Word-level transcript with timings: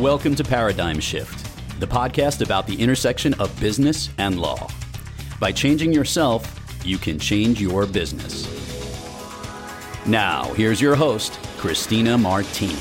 Welcome 0.00 0.34
to 0.36 0.44
Paradigm 0.44 0.98
Shift, 0.98 1.78
the 1.78 1.86
podcast 1.86 2.42
about 2.42 2.66
the 2.66 2.74
intersection 2.80 3.34
of 3.34 3.60
business 3.60 4.08
and 4.16 4.40
law. 4.40 4.66
By 5.38 5.52
changing 5.52 5.92
yourself, 5.92 6.58
you 6.86 6.96
can 6.96 7.18
change 7.18 7.60
your 7.60 7.84
business. 7.84 8.48
Now, 10.06 10.44
here's 10.54 10.80
your 10.80 10.94
host, 10.94 11.34
Christina 11.58 12.16
Martini. 12.16 12.78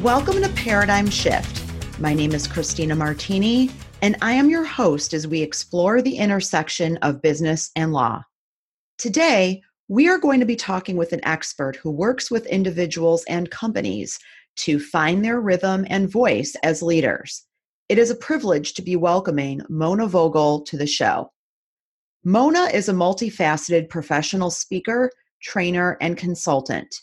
Welcome 0.00 0.40
to 0.42 0.48
Paradigm 0.56 1.10
Shift. 1.10 1.62
My 2.00 2.14
name 2.14 2.32
is 2.32 2.46
Christina 2.46 2.96
Martini, 2.96 3.70
and 4.00 4.16
I 4.22 4.32
am 4.32 4.48
your 4.48 4.64
host 4.64 5.12
as 5.12 5.28
we 5.28 5.42
explore 5.42 6.00
the 6.00 6.16
intersection 6.16 6.96
of 7.02 7.20
business 7.20 7.70
and 7.76 7.92
law. 7.92 8.22
Today, 8.96 9.60
we 9.88 10.08
are 10.08 10.18
going 10.18 10.40
to 10.40 10.46
be 10.46 10.56
talking 10.56 10.96
with 10.96 11.12
an 11.12 11.24
expert 11.26 11.76
who 11.76 11.90
works 11.90 12.30
with 12.30 12.46
individuals 12.46 13.22
and 13.28 13.50
companies 13.50 14.18
to 14.58 14.78
find 14.80 15.24
their 15.24 15.40
rhythm 15.40 15.86
and 15.88 16.10
voice 16.10 16.54
as 16.62 16.82
leaders. 16.82 17.44
It 17.88 17.98
is 17.98 18.10
a 18.10 18.16
privilege 18.16 18.74
to 18.74 18.82
be 18.82 18.96
welcoming 18.96 19.62
Mona 19.68 20.06
Vogel 20.06 20.60
to 20.62 20.76
the 20.76 20.86
show. 20.86 21.32
Mona 22.24 22.64
is 22.64 22.88
a 22.88 22.92
multifaceted 22.92 23.88
professional 23.88 24.50
speaker, 24.50 25.10
trainer, 25.40 25.96
and 26.00 26.16
consultant. 26.16 27.02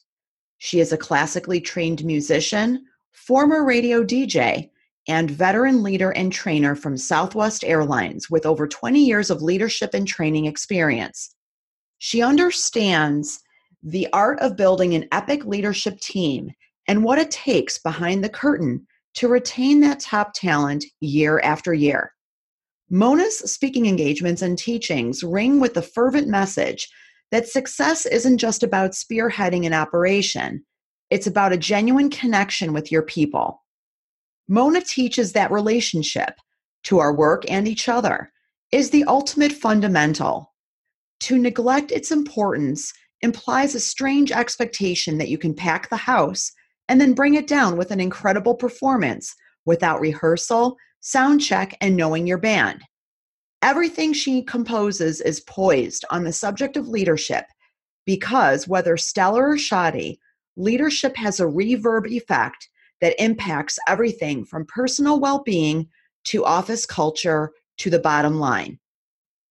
She 0.58 0.80
is 0.80 0.92
a 0.92 0.98
classically 0.98 1.60
trained 1.62 2.04
musician, 2.06 2.86
former 3.14 3.66
radio 3.66 4.04
DJ, 4.04 4.70
and 5.08 5.32
veteran 5.32 5.84
leader 5.84 6.12
and 6.12 6.32
trainer 6.32 6.76
from 6.76 6.98
Southwest 6.98 7.64
Airlines 7.64 8.30
with 8.30 8.46
over 8.46 8.68
20 8.68 9.04
years 9.04 9.30
of 9.30 9.42
leadership 9.42 9.94
and 9.94 10.08
training 10.08 10.46
experience. 10.46 11.36
She 12.00 12.22
understands 12.22 13.40
the 13.84 14.08
art 14.14 14.40
of 14.40 14.58
building 14.58 14.96
an 14.96 15.08
epic 15.12 15.46
leadership 15.46 16.00
team 16.00 16.52
and 16.88 17.04
what 17.04 17.20
it 17.20 17.32
takes 17.32 17.80
behind 17.80 18.24
the 18.24 18.30
curtain 18.30 18.86
to 19.16 19.28
retain 19.28 19.80
that 19.82 20.00
top 20.00 20.34
talent 20.34 20.86
year 21.00 21.40
after 21.40 21.74
year. 21.74 22.12
Mona's 22.90 23.40
speaking 23.52 23.88
engagements 23.88 24.42
and 24.42 24.58
teachings 24.58 25.24
ring 25.24 25.60
with 25.60 25.74
the 25.74 25.82
fervent 25.82 26.28
message 26.28 26.88
that 27.32 27.48
success 27.48 28.06
isn't 28.06 28.38
just 28.38 28.62
about 28.62 28.92
spearheading 28.92 29.66
an 29.66 29.74
operation, 29.74 30.64
it's 31.10 31.28
about 31.28 31.54
a 31.54 31.58
genuine 31.58 32.10
connection 32.10 32.74
with 32.74 32.92
your 32.92 33.02
people. 33.02 33.64
Mona 34.48 34.82
teaches 34.82 35.34
that 35.34 35.52
relationship 35.52 36.36
to 36.84 37.00
our 37.00 37.14
work 37.14 37.50
and 37.50 37.68
each 37.68 37.90
other 37.90 38.32
is 38.72 38.92
the 38.92 39.04
ultimate 39.06 39.52
fundamental. 39.52 40.54
To 41.22 41.40
neglect 41.40 41.92
its 41.92 42.12
importance 42.12 42.94
implies 43.22 43.74
a 43.74 43.80
strange 43.80 44.32
expectation 44.32 45.18
that 45.18 45.30
you 45.30 45.38
can 45.38 45.56
pack 45.56 45.90
the 45.90 45.98
house 45.98 46.52
and 46.90 47.00
then 47.00 47.14
bring 47.14 47.36
it 47.36 47.48
down 47.48 47.78
with 47.78 47.92
an 47.92 48.00
incredible 48.00 48.56
performance 48.56 49.36
without 49.66 50.00
rehearsal, 50.00 50.78
sound 51.02 51.42
check, 51.42 51.76
and 51.82 51.96
knowing 51.96 52.28
your 52.28 52.38
band. 52.38 52.84
Everything 53.62 54.14
she 54.14 54.44
composes 54.44 55.22
is 55.22 55.40
poised 55.42 56.06
on 56.12 56.24
the 56.24 56.34
subject 56.34 56.78
of 56.78 56.88
leadership 56.88 57.46
because, 58.06 58.68
whether 58.68 58.98
stellar 58.98 59.50
or 59.50 59.58
shoddy, 59.58 60.20
leadership 60.56 61.16
has 61.16 61.40
a 61.40 61.46
reverb 61.46 62.08
effect 62.08 62.70
that 63.02 63.22
impacts 63.22 63.80
everything 63.88 64.46
from 64.46 64.66
personal 64.66 65.20
well 65.20 65.42
being 65.44 65.88
to 66.26 66.46
office 66.46 66.86
culture 66.86 67.52
to 67.78 67.90
the 67.90 68.00
bottom 68.00 68.40
line. 68.40 68.80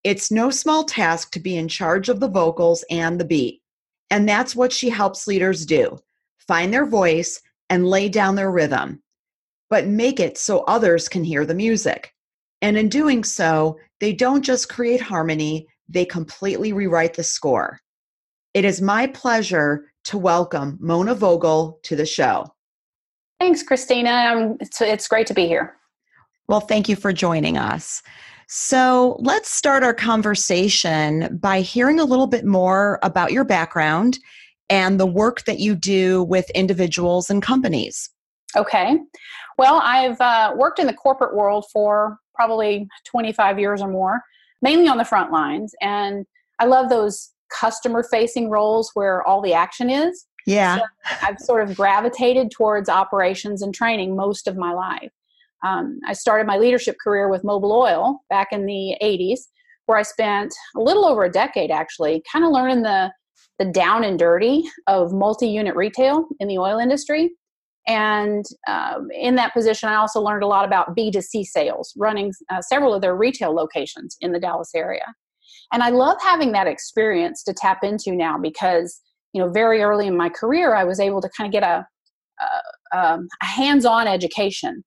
It's 0.03 0.31
no 0.31 0.51
small 0.51 0.85
task 0.85 1.31
to 1.33 1.41
be 1.41 1.57
in 1.57 1.69
charge 1.69 2.09
of 2.09 2.21
the 2.21 2.29
vocals 2.29 2.85
and 2.91 3.19
the 3.19 3.25
beat. 3.25 3.63
And 4.11 4.29
that's 4.29 4.55
what 4.55 4.73
she 4.73 4.91
helps 4.91 5.27
leaders 5.27 5.67
do 5.67 5.99
find 6.47 6.73
their 6.73 6.87
voice 6.87 7.41
and 7.71 7.87
lay 7.87 8.09
down 8.09 8.35
their 8.35 8.51
rhythm, 8.51 9.03
but 9.71 9.87
make 9.87 10.21
it 10.21 10.39
so 10.39 10.61
others 10.61 11.09
can 11.09 11.25
hear 11.25 11.45
the 11.45 11.55
music. 11.55 12.13
And 12.63 12.77
in 12.77 12.89
doing 12.89 13.25
so, 13.25 13.79
they 14.01 14.13
don't 14.13 14.43
just 14.43 14.69
create 14.69 15.01
harmony, 15.01 15.67
they 15.89 16.05
completely 16.05 16.73
rewrite 16.73 17.15
the 17.15 17.23
score. 17.23 17.81
It 18.55 18.65
is 18.65 18.81
my 18.81 19.07
pleasure 19.09 19.93
to 20.05 20.19
welcome 20.19 20.79
Mona 20.81 21.15
Vogel 21.15 21.81
to 21.83 21.97
the 21.97 22.07
show. 22.07 22.47
Thanks, 23.41 23.63
Christina. 23.63 24.11
Um, 24.11 24.57
it's, 24.61 24.81
it's 24.81 25.09
great 25.09 25.27
to 25.27 25.35
be 25.35 25.47
here. 25.47 25.77
Well, 26.49 26.61
thank 26.61 26.89
you 26.89 26.97
for 26.97 27.13
joining 27.13 27.57
us. 27.59 28.03
So 28.47 29.17
let's 29.21 29.51
start 29.51 29.83
our 29.83 29.95
conversation 29.95 31.39
by 31.39 31.63
hearing 31.63 31.99
a 31.99 32.05
little 32.05 32.27
bit 32.27 32.45
more 32.45 32.99
about 33.03 33.33
your 33.33 33.45
background 33.45 34.19
and 34.71 34.99
the 34.99 35.07
work 35.07 35.45
that 35.45 35.59
you 35.59 35.75
do 35.75 36.23
with 36.25 36.49
individuals 36.51 37.31
and 37.31 37.43
companies. 37.43 38.11
Okay. 38.57 38.99
Well, 39.59 39.81
I've 39.83 40.21
uh, 40.21 40.55
worked 40.57 40.79
in 40.79 40.87
the 40.87 40.95
corporate 40.95 41.35
world 41.35 41.67
for 41.73 42.19
probably 42.35 42.89
25 43.05 43.59
years 43.59 43.83
or 43.83 43.89
more, 43.89 44.23
mainly 44.63 44.89
on 44.89 44.99
the 44.99 45.05
front 45.05 45.33
lines. 45.33 45.75
And 45.81 46.25
I 46.59 46.67
love 46.67 46.89
those 46.89 47.33
customer 47.53 48.03
facing 48.03 48.51
roles 48.51 48.91
where 48.95 49.23
all 49.23 49.41
the 49.41 49.55
action 49.55 49.91
is. 49.91 50.27
Yeah. 50.47 50.79
So 50.79 50.83
I've 51.23 51.39
sort 51.39 51.69
of 51.69 51.77
gravitated 51.77 52.51
towards 52.51 52.89
operations 52.89 53.63
and 53.63 53.75
training 53.75 54.17
most 54.17 54.47
of 54.47 54.57
my 54.57 54.73
life. 54.73 55.11
Um, 55.65 55.99
I 56.07 56.13
started 56.13 56.47
my 56.47 56.59
leadership 56.59 56.97
career 57.03 57.29
with 57.29 57.43
Mobil 57.43 57.71
Oil 57.71 58.21
back 58.29 58.49
in 58.53 58.67
the 58.67 58.97
80s, 59.03 59.41
where 59.87 59.97
I 59.97 60.03
spent 60.03 60.53
a 60.77 60.81
little 60.81 61.07
over 61.07 61.25
a 61.25 61.31
decade 61.31 61.71
actually 61.71 62.23
kind 62.31 62.45
of 62.45 62.51
learning 62.51 62.83
the 62.83 63.11
the 63.59 63.65
down 63.65 64.05
and 64.05 64.19
dirty 64.19 64.65
of 64.87 65.13
multi-unit 65.13 65.77
retail 65.77 66.27
in 66.41 66.49
the 66.49 66.59
oil 66.59 66.79
industry. 66.79 67.31
And 67.87 68.45
um, 68.67 69.09
in 69.13 69.35
that 69.35 69.53
position 69.53 69.91
i 69.91 69.97
also 69.97 70.21
learned 70.21 70.43
a 70.43 70.47
lot 70.47 70.65
about 70.65 70.97
b2c 70.97 71.45
sales 71.45 71.93
running 71.99 72.33
uh, 72.51 72.63
several 72.63 72.95
of 72.95 73.03
their 73.03 73.15
retail 73.15 73.55
locations 73.55 74.17
in 74.23 74.33
the 74.33 74.41
dallas 74.41 74.71
area. 74.75 75.05
And 75.71 75.83
i 75.83 75.91
love 75.91 76.17
having 76.23 76.53
that 76.53 76.67
experience 76.67 77.43
to 77.45 77.53
tap 77.53 77.85
into 77.85 78.13
now 78.13 78.39
because 78.39 79.03
you 79.35 79.43
know 79.43 79.51
very 79.51 79.83
early 79.83 80.07
in 80.07 80.17
my 80.17 80.31
career 80.31 80.75
i 80.75 80.83
was 80.83 80.99
able 80.99 81.21
to 81.21 81.29
kind 81.37 81.47
of 81.47 81.53
get 81.53 81.63
a, 81.63 81.87
a, 82.41 82.99
um, 82.99 83.29
a 83.43 83.45
hands-on 83.45 84.09
education 84.09 84.83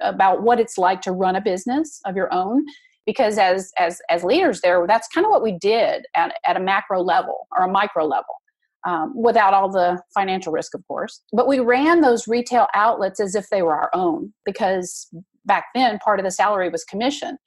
about 0.00 0.42
what 0.42 0.60
it's 0.60 0.78
like 0.78 1.00
to 1.02 1.12
run 1.12 1.36
a 1.36 1.40
business 1.40 2.00
of 2.06 2.16
your 2.16 2.32
own 2.32 2.64
because 3.06 3.38
as 3.38 3.72
as 3.78 4.00
as 4.10 4.24
leaders 4.24 4.60
there 4.60 4.84
that's 4.86 5.08
kind 5.08 5.24
of 5.24 5.30
what 5.30 5.42
we 5.42 5.58
did 5.58 6.06
at, 6.16 6.34
at 6.46 6.56
a 6.56 6.60
macro 6.60 7.02
level 7.02 7.46
or 7.56 7.64
a 7.64 7.70
micro 7.70 8.04
level 8.04 8.34
um, 8.84 9.12
without 9.14 9.54
all 9.54 9.70
the 9.70 10.00
financial 10.12 10.52
risk 10.52 10.74
of 10.74 10.86
course. 10.86 11.22
But 11.32 11.48
we 11.48 11.60
ran 11.60 12.00
those 12.00 12.28
retail 12.28 12.66
outlets 12.74 13.20
as 13.20 13.34
if 13.34 13.48
they 13.50 13.62
were 13.62 13.74
our 13.74 13.90
own 13.94 14.32
because 14.44 15.08
back 15.44 15.66
then 15.74 15.98
part 15.98 16.20
of 16.20 16.24
the 16.24 16.30
salary 16.30 16.68
was 16.68 16.84
commission. 16.84 17.38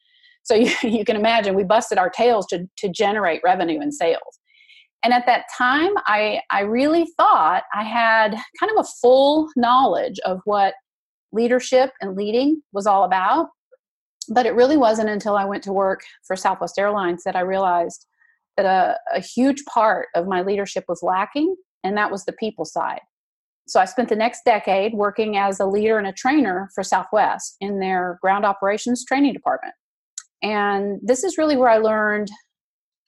So 0.43 0.55
you, 0.55 0.71
you 0.83 1.05
can 1.05 1.15
imagine 1.15 1.55
we 1.55 1.63
busted 1.63 1.97
our 1.97 2.09
tails 2.09 2.45
to, 2.47 2.67
to 2.77 2.89
generate 2.89 3.41
revenue 3.43 3.79
and 3.79 3.93
sales. 3.93 4.39
And 5.03 5.13
at 5.13 5.25
that 5.27 5.43
time 5.55 5.91
I, 6.05 6.41
I 6.51 6.61
really 6.61 7.07
thought 7.17 7.63
i 7.73 7.83
had 7.83 8.31
kind 8.59 8.71
of 8.75 8.85
a 8.85 8.89
full 9.01 9.47
knowledge 9.55 10.19
of 10.25 10.39
what 10.45 10.73
leadership 11.31 11.91
and 12.01 12.15
leading 12.15 12.61
was 12.73 12.87
all 12.87 13.03
about 13.03 13.47
but 14.29 14.45
it 14.45 14.55
really 14.55 14.77
wasn't 14.77 15.09
until 15.09 15.35
I 15.35 15.45
went 15.45 15.63
to 15.63 15.73
work 15.73 16.01
for 16.25 16.35
Southwest 16.35 16.77
Airlines 16.77 17.23
that 17.23 17.35
I 17.35 17.41
realized 17.41 18.05
that 18.55 18.65
a, 18.65 18.97
a, 19.15 19.19
huge 19.19 19.63
part 19.65 20.07
of 20.15 20.27
my 20.27 20.41
leadership 20.41 20.85
was 20.87 21.03
lacking, 21.03 21.55
and 21.83 21.95
that 21.95 22.11
was 22.11 22.25
the 22.25 22.33
people 22.33 22.65
side. 22.65 23.01
So 23.67 23.79
I 23.79 23.85
spent 23.85 24.09
the 24.09 24.15
next 24.15 24.45
decade 24.45 24.93
working 24.93 25.37
as 25.37 25.59
a 25.59 25.65
leader 25.65 25.97
and 25.97 26.07
a 26.07 26.13
trainer 26.13 26.69
for 26.73 26.83
Southwest 26.83 27.57
in 27.59 27.79
their 27.79 28.17
ground 28.21 28.45
operations 28.45 29.05
training 29.05 29.33
department. 29.33 29.73
And 30.41 30.99
this 31.03 31.23
is 31.23 31.37
really 31.37 31.57
where 31.57 31.69
I 31.69 31.77
learned 31.77 32.29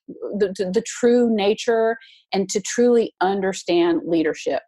the, 0.08 0.54
the, 0.58 0.72
the 0.72 0.84
true 0.86 1.34
nature 1.34 1.98
and 2.34 2.50
to 2.50 2.62
truly 2.62 3.14
understand 3.22 4.02
leadership. 4.06 4.62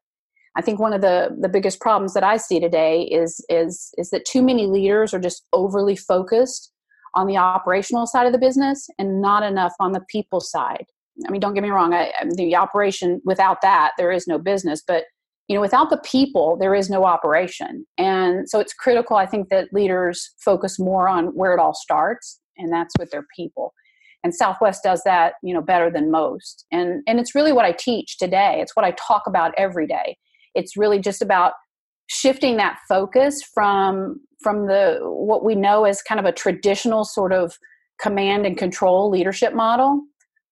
I 0.56 0.62
think 0.62 0.80
one 0.80 0.94
of 0.94 1.02
the 1.02 1.36
the 1.40 1.50
biggest 1.50 1.80
problems 1.80 2.14
that 2.14 2.24
I 2.24 2.38
see 2.38 2.60
today 2.60 3.04
is 3.04 3.44
is 3.50 3.92
is 3.98 4.10
that 4.10 4.26
too 4.26 4.42
many 4.42 4.68
leaders 4.68 5.14
are 5.14 5.20
just 5.20 5.46
overly 5.54 5.96
focused 5.96 6.72
on 7.16 7.28
the 7.28 7.38
operational 7.38 8.06
side 8.06 8.26
of 8.26 8.32
the 8.32 8.40
business 8.40 8.88
and 8.98 9.22
not 9.22 9.44
enough 9.44 9.74
on 9.80 9.92
the 9.92 10.04
people 10.10 10.40
side. 10.40 10.86
I 11.28 11.32
mean, 11.32 11.42
don't 11.42 11.54
get 11.54 11.64
me 11.64 11.70
wrong. 11.70 11.94
I, 11.94 12.12
the 12.36 12.56
operation 12.56 13.22
without 13.26 13.62
that 13.62 13.92
there 13.98 14.12
is 14.12 14.28
no 14.28 14.38
business, 14.38 14.82
but 14.86 15.04
you 15.48 15.56
know, 15.56 15.62
without 15.62 15.90
the 15.90 16.02
people 16.06 16.58
there 16.58 16.76
is 16.76 16.90
no 16.90 17.06
operation. 17.06 17.86
And 17.98 18.50
so 18.50 18.60
it's 18.60 18.74
critical. 18.74 19.18
I 19.18 19.26
think 19.26 19.50
that 19.50 19.74
leaders 19.74 20.34
focus 20.44 20.80
more 20.80 21.08
on 21.08 21.28
where 21.28 21.54
it 21.54 21.60
all 21.60 21.74
starts, 21.74 22.40
and 22.58 22.72
that's 22.72 22.94
with 23.00 23.12
their 23.12 23.26
people 23.36 23.74
and 24.24 24.36
southwest 24.36 24.84
does 24.84 25.02
that 25.04 25.34
you 25.42 25.54
know 25.54 25.62
better 25.62 25.90
than 25.90 26.12
most 26.12 26.66
and 26.72 27.02
and 27.08 27.20
it's 27.20 27.36
really 27.36 27.52
what 27.52 27.66
i 27.66 27.72
teach 27.72 28.18
today 28.18 28.60
it's 28.62 28.76
what 28.76 28.86
i 28.86 28.92
talk 28.92 29.24
about 29.28 29.54
every 29.58 29.88
day 29.88 30.16
it's 30.56 30.78
really 30.78 31.00
just 31.00 31.22
about 31.22 31.54
shifting 32.08 32.58
that 32.58 32.78
focus 32.90 33.42
from 33.54 34.20
from 34.42 34.68
the 34.68 35.00
what 35.02 35.46
we 35.46 35.56
know 35.56 35.86
as 35.86 36.02
kind 36.02 36.20
of 36.20 36.26
a 36.26 36.32
traditional 36.32 37.06
sort 37.06 37.32
of 37.32 37.58
command 38.02 38.46
and 38.46 38.58
control 38.58 39.10
leadership 39.10 39.54
model 39.54 40.02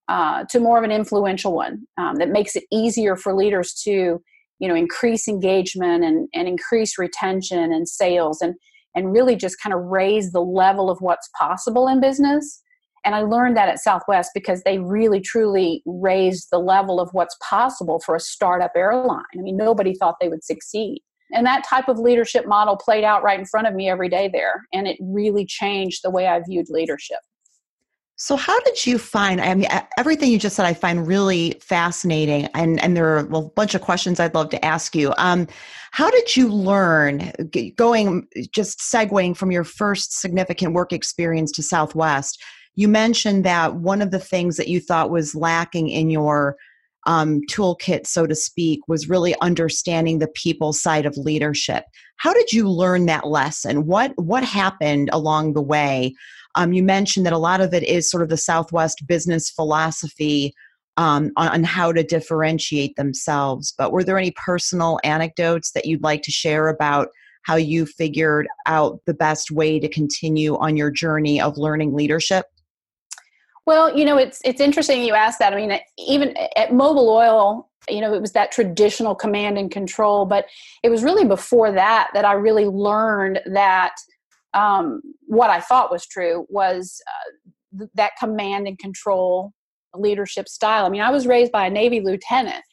uh, 0.08 0.44
to 0.50 0.60
more 0.60 0.78
of 0.78 0.84
an 0.84 0.92
influential 0.92 1.54
one 1.54 1.80
um, 1.98 2.16
that 2.16 2.30
makes 2.30 2.56
it 2.56 2.64
easier 2.72 3.16
for 3.16 3.36
leaders 3.36 3.74
to 3.74 4.22
you 4.60 4.68
know 4.68 4.76
increase 4.76 5.28
engagement 5.28 6.04
and, 6.04 6.28
and 6.34 6.48
increase 6.48 6.98
retention 6.98 7.74
and 7.74 7.90
sales 7.90 8.42
and 8.42 8.56
and 8.96 9.12
really 9.12 9.36
just 9.36 9.58
kind 9.62 9.74
of 9.74 9.82
raise 9.82 10.32
the 10.32 10.42
level 10.42 10.90
of 10.90 10.98
what's 11.02 11.30
possible 11.38 11.88
in 11.88 12.00
business 12.00 12.62
and 13.06 13.16
i 13.16 13.22
learned 13.22 13.56
that 13.56 13.70
at 13.70 13.80
southwest 13.80 14.32
because 14.34 14.62
they 14.64 14.80
really 14.80 15.20
truly 15.20 15.82
raised 15.86 16.48
the 16.52 16.60
level 16.60 17.00
of 17.00 17.10
what's 17.12 17.36
possible 17.48 18.00
for 18.06 18.16
a 18.16 18.20
startup 18.20 18.72
airline 18.76 19.24
i 19.38 19.42
mean 19.42 19.58
nobody 19.58 19.94
thought 19.96 20.16
they 20.20 20.30
would 20.30 20.44
succeed 20.44 21.02
and 21.32 21.46
that 21.46 21.64
type 21.64 21.88
of 21.88 22.00
leadership 22.00 22.48
model 22.48 22.76
played 22.76 23.04
out 23.04 23.24
right 23.24 23.40
in 23.40 23.46
front 23.46 23.68
of 23.68 23.74
me 23.74 23.90
every 23.90 24.10
day 24.10 24.30
there 24.32 24.66
and 24.74 24.88
it 24.88 24.98
really 25.02 25.46
changed 25.46 26.02
the 26.04 26.10
way 26.10 26.28
i 26.28 26.40
viewed 26.48 26.70
leadership 26.70 27.20
so, 28.22 28.36
how 28.36 28.60
did 28.60 28.86
you 28.86 28.98
find? 28.98 29.40
I 29.40 29.56
mean, 29.56 29.70
everything 29.98 30.30
you 30.30 30.38
just 30.38 30.58
said, 30.58 30.66
I 30.66 30.74
find 30.74 31.08
really 31.08 31.56
fascinating, 31.62 32.48
and 32.54 32.78
and 32.84 32.96
there 32.96 33.16
are 33.16 33.20
a 33.20 33.42
bunch 33.42 33.76
of 33.76 33.82
questions 33.82 34.20
I'd 34.20 34.36
love 34.36 34.50
to 34.50 34.64
ask 34.64 34.94
you. 34.94 35.14
Um, 35.18 35.48
how 35.92 36.12
did 36.12 36.36
you 36.36 36.50
learn? 36.50 37.32
Going 37.78 38.28
just 38.52 38.80
segueing 38.80 39.38
from 39.38 39.52
your 39.52 39.64
first 39.64 40.20
significant 40.20 40.74
work 40.74 40.92
experience 40.92 41.50
to 41.54 41.64
Southwest, 41.64 42.44
you 42.80 42.88
mentioned 42.88 43.44
that 43.44 43.76
one 43.76 44.02
of 44.02 44.12
the 44.12 44.20
things 44.20 44.56
that 44.56 44.70
you 44.70 44.80
thought 44.80 45.12
was 45.12 45.36
lacking 45.36 45.90
in 45.90 46.10
your 46.10 46.56
um, 47.08 47.42
toolkit, 47.50 48.08
so 48.08 48.26
to 48.26 48.34
speak, 48.34 48.80
was 48.88 49.10
really 49.10 49.36
understanding 49.42 50.20
the 50.20 50.30
people 50.30 50.72
side 50.72 51.06
of 51.06 51.18
leadership. 51.18 51.84
How 52.16 52.34
did 52.34 52.54
you 52.54 52.70
learn 52.70 53.06
that 53.08 53.28
lesson? 53.28 53.86
What 53.86 54.14
what 54.16 54.46
happened 54.46 55.10
along 55.12 55.54
the 55.54 55.62
way? 55.62 56.16
Um, 56.56 56.72
you 56.72 56.82
mentioned 56.82 57.26
that 57.26 57.34
a 57.34 57.38
lot 57.38 57.60
of 57.60 57.74
it 57.74 57.84
is 57.84 58.10
sort 58.10 58.24
of 58.24 58.30
the 58.30 58.38
Southwest 58.38 59.06
business 59.06 59.50
philosophy 59.50 60.54
um, 60.96 61.32
on, 61.36 61.50
on, 61.50 61.64
how 61.66 61.92
to 61.92 62.02
differentiate 62.02 62.96
themselves. 62.96 63.74
But 63.78 63.92
were 63.92 64.06
there 64.06 64.18
any 64.18 64.32
personal 64.32 65.02
anecdotes 65.04 65.72
that 65.72 65.86
you'd 65.86 66.04
like 66.04 66.22
to 66.22 66.32
share 66.32 66.70
about 66.70 67.10
how 67.44 67.58
you 67.58 67.86
figured 67.86 68.48
out 68.68 69.02
the 69.06 69.14
best 69.14 69.52
way 69.52 69.82
to 69.82 69.90
continue 69.90 70.58
on 70.60 70.78
your 70.78 70.92
journey 70.92 71.42
of 71.42 71.58
learning 71.58 71.94
leadership? 71.94 72.46
Well, 73.66 73.96
you 73.96 74.06
know, 74.06 74.18
it's 74.18 74.42
it's 74.44 74.62
interesting 74.62 75.04
you 75.04 75.14
asked 75.14 75.40
that. 75.40 75.54
I 75.54 75.56
mean, 75.56 75.80
even 75.98 76.36
at 76.56 76.70
Mobil 76.70 77.08
Oil, 77.08 77.70
you 77.88 78.02
know, 78.02 78.14
it 78.14 78.22
was 78.22 78.32
that 78.34 78.52
traditional 78.52 79.16
command 79.16 79.58
and 79.58 79.70
control, 79.72 80.26
but 80.26 80.46
it 80.84 80.90
was 80.90 81.04
really 81.04 81.26
before 81.26 81.72
that 81.72 82.10
that 82.14 82.26
I 82.26 82.34
really 82.34 82.66
learned 82.66 83.42
that 83.46 83.96
um, 84.54 85.02
what 85.28 85.50
I 85.50 85.60
thought 85.60 85.92
was 85.92 86.06
true 86.08 86.46
was 86.50 87.02
uh, 87.08 87.78
th- 87.80 87.92
that 87.96 88.14
command 88.20 88.68
and 88.68 88.78
control 88.80 89.54
leadership 89.96 90.48
style. 90.48 90.86
I 90.86 90.90
mean, 90.90 91.02
I 91.02 91.12
was 91.12 91.28
raised 91.28 91.52
by 91.52 91.68
a 91.68 91.70
Navy 91.70 92.02
lieutenant, 92.02 92.64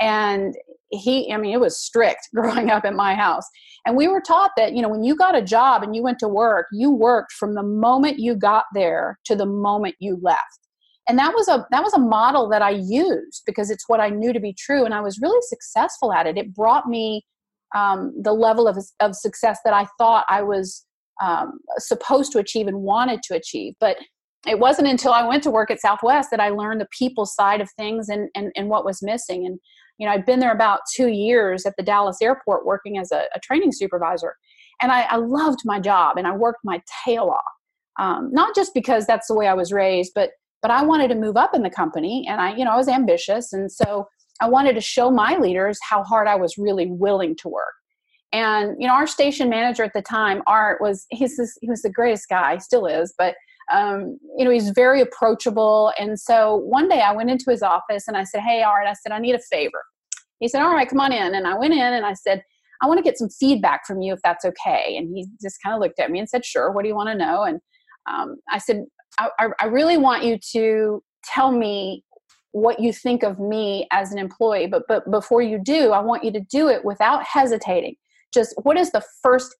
and 0.00 0.54
he, 0.90 1.32
I 1.32 1.36
mean, 1.36 1.52
it 1.52 1.60
was 1.60 1.78
strict 1.78 2.28
growing 2.34 2.70
up 2.70 2.84
at 2.84 2.94
my 2.94 3.14
house. 3.14 3.46
And 3.86 3.96
we 3.96 4.08
were 4.08 4.20
taught 4.20 4.52
that, 4.56 4.72
you 4.72 4.82
know, 4.82 4.88
when 4.88 5.04
you 5.04 5.16
got 5.16 5.36
a 5.36 5.42
job 5.42 5.82
and 5.82 5.94
you 5.94 6.02
went 6.02 6.18
to 6.20 6.28
work, 6.28 6.66
you 6.72 6.90
worked 6.90 7.32
from 7.32 7.54
the 7.54 7.62
moment 7.62 8.18
you 8.18 8.34
got 8.34 8.64
there 8.74 9.18
to 9.24 9.36
the 9.36 9.46
moment 9.46 9.94
you 10.00 10.18
left. 10.22 10.60
And 11.08 11.18
that 11.20 11.32
was 11.34 11.46
a 11.46 11.64
that 11.70 11.84
was 11.84 11.94
a 11.94 12.00
model 12.00 12.48
that 12.48 12.62
I 12.62 12.70
used 12.70 13.42
because 13.46 13.70
it's 13.70 13.88
what 13.88 14.00
I 14.00 14.08
knew 14.08 14.32
to 14.32 14.40
be 14.40 14.52
true, 14.52 14.84
and 14.84 14.92
I 14.92 15.00
was 15.00 15.20
really 15.20 15.40
successful 15.42 16.12
at 16.12 16.26
it. 16.26 16.36
It 16.36 16.52
brought 16.52 16.88
me 16.88 17.24
um, 17.76 18.12
the 18.20 18.32
level 18.32 18.66
of 18.66 18.76
of 18.98 19.14
success 19.14 19.60
that 19.64 19.72
I 19.72 19.86
thought 19.98 20.26
I 20.28 20.42
was 20.42 20.84
um, 21.22 21.60
supposed 21.78 22.32
to 22.32 22.38
achieve 22.38 22.66
and 22.66 22.78
wanted 22.78 23.22
to 23.22 23.36
achieve. 23.36 23.74
But 23.78 23.98
it 24.46 24.58
wasn't 24.58 24.88
until 24.88 25.12
I 25.12 25.26
went 25.26 25.42
to 25.44 25.50
work 25.50 25.70
at 25.70 25.80
Southwest 25.80 26.30
that 26.30 26.40
I 26.40 26.50
learned 26.50 26.80
the 26.80 26.88
people 26.96 27.26
side 27.26 27.60
of 27.60 27.70
things 27.72 28.08
and, 28.08 28.28
and, 28.34 28.52
and 28.56 28.68
what 28.68 28.84
was 28.84 29.02
missing. 29.02 29.44
And, 29.44 29.58
you 29.98 30.06
know, 30.06 30.12
I'd 30.12 30.26
been 30.26 30.40
there 30.40 30.52
about 30.52 30.80
two 30.94 31.08
years 31.08 31.66
at 31.66 31.74
the 31.76 31.82
Dallas 31.82 32.20
airport 32.20 32.66
working 32.66 32.98
as 32.98 33.12
a, 33.12 33.24
a 33.34 33.40
training 33.40 33.72
supervisor. 33.72 34.36
And 34.82 34.92
I, 34.92 35.02
I, 35.02 35.16
loved 35.16 35.60
my 35.64 35.80
job 35.80 36.18
and 36.18 36.26
I 36.26 36.36
worked 36.36 36.60
my 36.64 36.82
tail 37.04 37.30
off. 37.34 37.42
Um, 37.98 38.30
not 38.30 38.54
just 38.54 38.74
because 38.74 39.06
that's 39.06 39.26
the 39.26 39.34
way 39.34 39.46
I 39.46 39.54
was 39.54 39.72
raised, 39.72 40.12
but 40.14 40.30
but 40.62 40.70
I 40.70 40.82
wanted 40.82 41.08
to 41.08 41.14
move 41.14 41.36
up 41.36 41.54
in 41.54 41.62
the 41.62 41.70
company 41.70 42.26
and 42.28 42.40
I, 42.40 42.54
you 42.56 42.64
know, 42.64 42.72
I 42.72 42.76
was 42.76 42.88
ambitious. 42.88 43.52
And 43.52 43.70
so 43.70 44.08
I 44.40 44.48
wanted 44.48 44.74
to 44.74 44.80
show 44.80 45.10
my 45.10 45.36
leaders 45.36 45.78
how 45.88 46.02
hard 46.02 46.28
I 46.28 46.34
was 46.34 46.58
really 46.58 46.90
willing 46.90 47.36
to 47.36 47.48
work. 47.48 47.74
And 48.32 48.74
you 48.78 48.86
know, 48.86 48.94
our 48.94 49.06
station 49.06 49.48
manager 49.48 49.84
at 49.84 49.92
the 49.94 50.02
time, 50.02 50.42
Art, 50.46 50.80
was 50.80 51.06
he's 51.10 51.36
this, 51.36 51.56
he 51.60 51.70
was 51.70 51.82
the 51.82 51.90
greatest 51.90 52.28
guy, 52.28 52.58
still 52.58 52.86
is, 52.86 53.14
but 53.16 53.34
um, 53.72 54.18
you 54.36 54.44
know, 54.44 54.50
he's 54.50 54.70
very 54.70 55.00
approachable. 55.00 55.92
And 55.98 56.18
so 56.18 56.56
one 56.56 56.88
day 56.88 57.00
I 57.00 57.12
went 57.12 57.30
into 57.30 57.50
his 57.50 57.62
office 57.62 58.06
and 58.06 58.16
I 58.16 58.24
said, 58.24 58.42
"Hey, 58.42 58.62
Art," 58.62 58.86
I 58.86 58.94
said, 58.94 59.12
"I 59.12 59.18
need 59.18 59.34
a 59.34 59.40
favor." 59.40 59.82
He 60.40 60.48
said, 60.48 60.62
"All 60.62 60.72
right, 60.72 60.88
come 60.88 61.00
on 61.00 61.12
in." 61.12 61.34
And 61.34 61.46
I 61.46 61.56
went 61.58 61.72
in 61.72 61.80
and 61.80 62.06
I 62.06 62.14
said, 62.14 62.42
"I 62.82 62.86
want 62.86 62.98
to 62.98 63.04
get 63.04 63.18
some 63.18 63.28
feedback 63.28 63.86
from 63.86 64.00
you, 64.00 64.12
if 64.12 64.20
that's 64.22 64.44
okay." 64.44 64.96
And 64.96 65.14
he 65.14 65.26
just 65.42 65.62
kind 65.62 65.74
of 65.74 65.80
looked 65.80 65.98
at 65.98 66.10
me 66.10 66.18
and 66.18 66.28
said, 66.28 66.44
"Sure. 66.44 66.70
What 66.70 66.82
do 66.82 66.88
you 66.88 66.94
want 66.94 67.08
to 67.08 67.16
know?" 67.16 67.42
And 67.42 67.60
um, 68.08 68.36
I 68.50 68.58
said, 68.58 68.84
I, 69.18 69.48
I 69.58 69.66
really 69.66 69.96
want 69.96 70.24
you 70.24 70.38
to 70.52 71.02
tell 71.24 71.52
me 71.52 72.04
what 72.52 72.80
you 72.80 72.92
think 72.92 73.22
of 73.22 73.38
me 73.38 73.86
as 73.92 74.12
an 74.12 74.18
employee 74.18 74.66
but 74.66 74.84
but 74.88 75.10
before 75.10 75.42
you 75.42 75.58
do 75.62 75.90
i 75.90 76.00
want 76.00 76.24
you 76.24 76.32
to 76.32 76.40
do 76.40 76.68
it 76.68 76.82
without 76.86 77.22
hesitating 77.22 77.94
just 78.32 78.54
what 78.62 78.78
is 78.78 78.90
the 78.92 79.02
first 79.22 79.54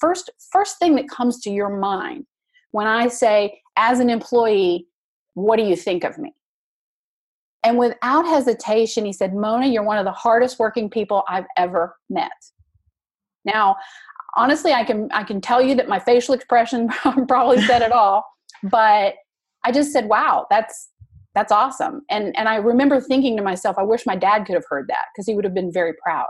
first 0.00 0.30
first 0.50 0.78
thing 0.78 0.94
that 0.94 1.08
comes 1.10 1.40
to 1.40 1.50
your 1.50 1.68
mind 1.68 2.24
when 2.72 2.86
i 2.86 3.08
say 3.08 3.60
as 3.76 4.00
an 4.00 4.10
employee 4.10 4.86
what 5.34 5.56
do 5.56 5.62
you 5.62 5.76
think 5.76 6.04
of 6.04 6.18
me 6.18 6.34
and 7.62 7.78
without 7.78 8.26
hesitation 8.26 9.04
he 9.04 9.12
said 9.12 9.34
mona 9.34 9.66
you're 9.66 9.82
one 9.82 9.98
of 9.98 10.04
the 10.04 10.12
hardest 10.12 10.58
working 10.58 10.90
people 10.90 11.22
i've 11.28 11.46
ever 11.56 11.96
met 12.10 12.30
now 13.44 13.76
honestly 14.36 14.72
i 14.72 14.84
can 14.84 15.08
i 15.12 15.22
can 15.22 15.40
tell 15.40 15.62
you 15.62 15.74
that 15.74 15.88
my 15.88 15.98
facial 15.98 16.34
expression 16.34 16.88
probably 17.28 17.60
said 17.62 17.82
it 17.82 17.92
all 17.92 18.24
but 18.64 19.14
i 19.64 19.72
just 19.72 19.92
said 19.92 20.06
wow 20.08 20.46
that's 20.50 20.88
that's 21.34 21.52
awesome 21.52 22.02
and 22.10 22.36
and 22.36 22.48
i 22.48 22.56
remember 22.56 23.00
thinking 23.00 23.36
to 23.36 23.42
myself 23.42 23.76
i 23.78 23.82
wish 23.82 24.04
my 24.06 24.16
dad 24.16 24.44
could 24.44 24.54
have 24.54 24.64
heard 24.68 24.86
that 24.88 25.04
because 25.14 25.26
he 25.26 25.34
would 25.34 25.44
have 25.44 25.54
been 25.54 25.72
very 25.72 25.92
proud 26.02 26.26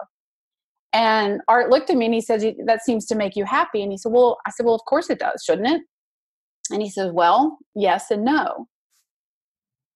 and 0.92 1.40
Art 1.48 1.70
looked 1.70 1.90
at 1.90 1.96
me 1.96 2.06
and 2.06 2.14
he 2.14 2.20
said, 2.20 2.42
That 2.66 2.84
seems 2.84 3.06
to 3.06 3.14
make 3.14 3.34
you 3.34 3.44
happy. 3.44 3.82
And 3.82 3.90
he 3.90 3.98
said, 3.98 4.12
Well, 4.12 4.38
I 4.46 4.50
said, 4.50 4.66
Well, 4.66 4.74
of 4.74 4.84
course 4.84 5.08
it 5.10 5.18
does, 5.18 5.42
shouldn't 5.44 5.68
it? 5.68 5.82
And 6.70 6.82
he 6.82 6.90
says, 6.90 7.12
Well, 7.12 7.58
yes 7.74 8.10
and 8.10 8.24
no. 8.24 8.68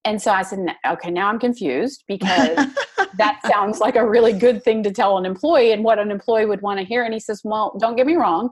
And 0.05 0.21
so 0.21 0.31
I 0.31 0.43
said, 0.43 0.61
Okay, 0.87 1.11
now 1.11 1.29
I'm 1.29 1.39
confused 1.39 2.05
because 2.07 2.57
that 3.19 3.41
sounds 3.47 3.81
like 3.81 3.97
a 3.97 4.09
really 4.09 4.33
good 4.33 4.63
thing 4.63 4.83
to 4.85 4.93
tell 4.93 5.19
an 5.19 5.27
employee 5.27 5.73
and 5.73 5.85
what 5.85 5.99
an 5.99 6.11
employee 6.11 6.47
would 6.47 6.63
want 6.63 6.79
to 6.79 6.87
hear. 6.87 7.05
And 7.05 7.15
he 7.15 7.21
says, 7.21 7.41
Well, 7.45 7.77
don't 7.81 7.97
get 7.97 8.07
me 8.07 8.17
wrong. 8.17 8.51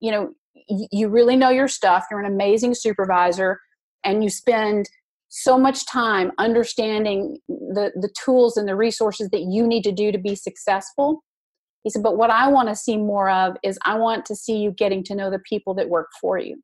You 0.00 0.12
know, 0.12 0.30
you 0.68 1.08
really 1.08 1.36
know 1.36 1.50
your 1.50 1.68
stuff. 1.68 2.06
You're 2.10 2.20
an 2.20 2.32
amazing 2.32 2.74
supervisor 2.74 3.60
and 4.04 4.22
you 4.22 4.30
spend 4.30 4.88
so 5.30 5.58
much 5.58 5.86
time 5.86 6.32
understanding 6.38 7.38
the, 7.48 7.92
the 7.94 8.10
tools 8.24 8.56
and 8.56 8.66
the 8.66 8.76
resources 8.76 9.28
that 9.30 9.42
you 9.42 9.66
need 9.66 9.84
to 9.84 9.92
do 9.92 10.10
to 10.10 10.18
be 10.18 10.34
successful 10.34 11.22
he 11.82 11.90
said, 11.90 12.02
But 12.02 12.16
what 12.16 12.30
I 12.30 12.48
want 12.48 12.68
to 12.68 12.76
see 12.76 12.96
more 12.96 13.30
of 13.30 13.56
is 13.62 13.78
I 13.84 13.96
want 13.96 14.26
to 14.26 14.36
see 14.36 14.58
you 14.58 14.72
getting 14.72 15.02
to 15.04 15.14
know 15.14 15.30
the 15.30 15.38
people 15.38 15.74
that 15.74 15.88
work 15.88 16.08
for 16.20 16.38
you. 16.38 16.62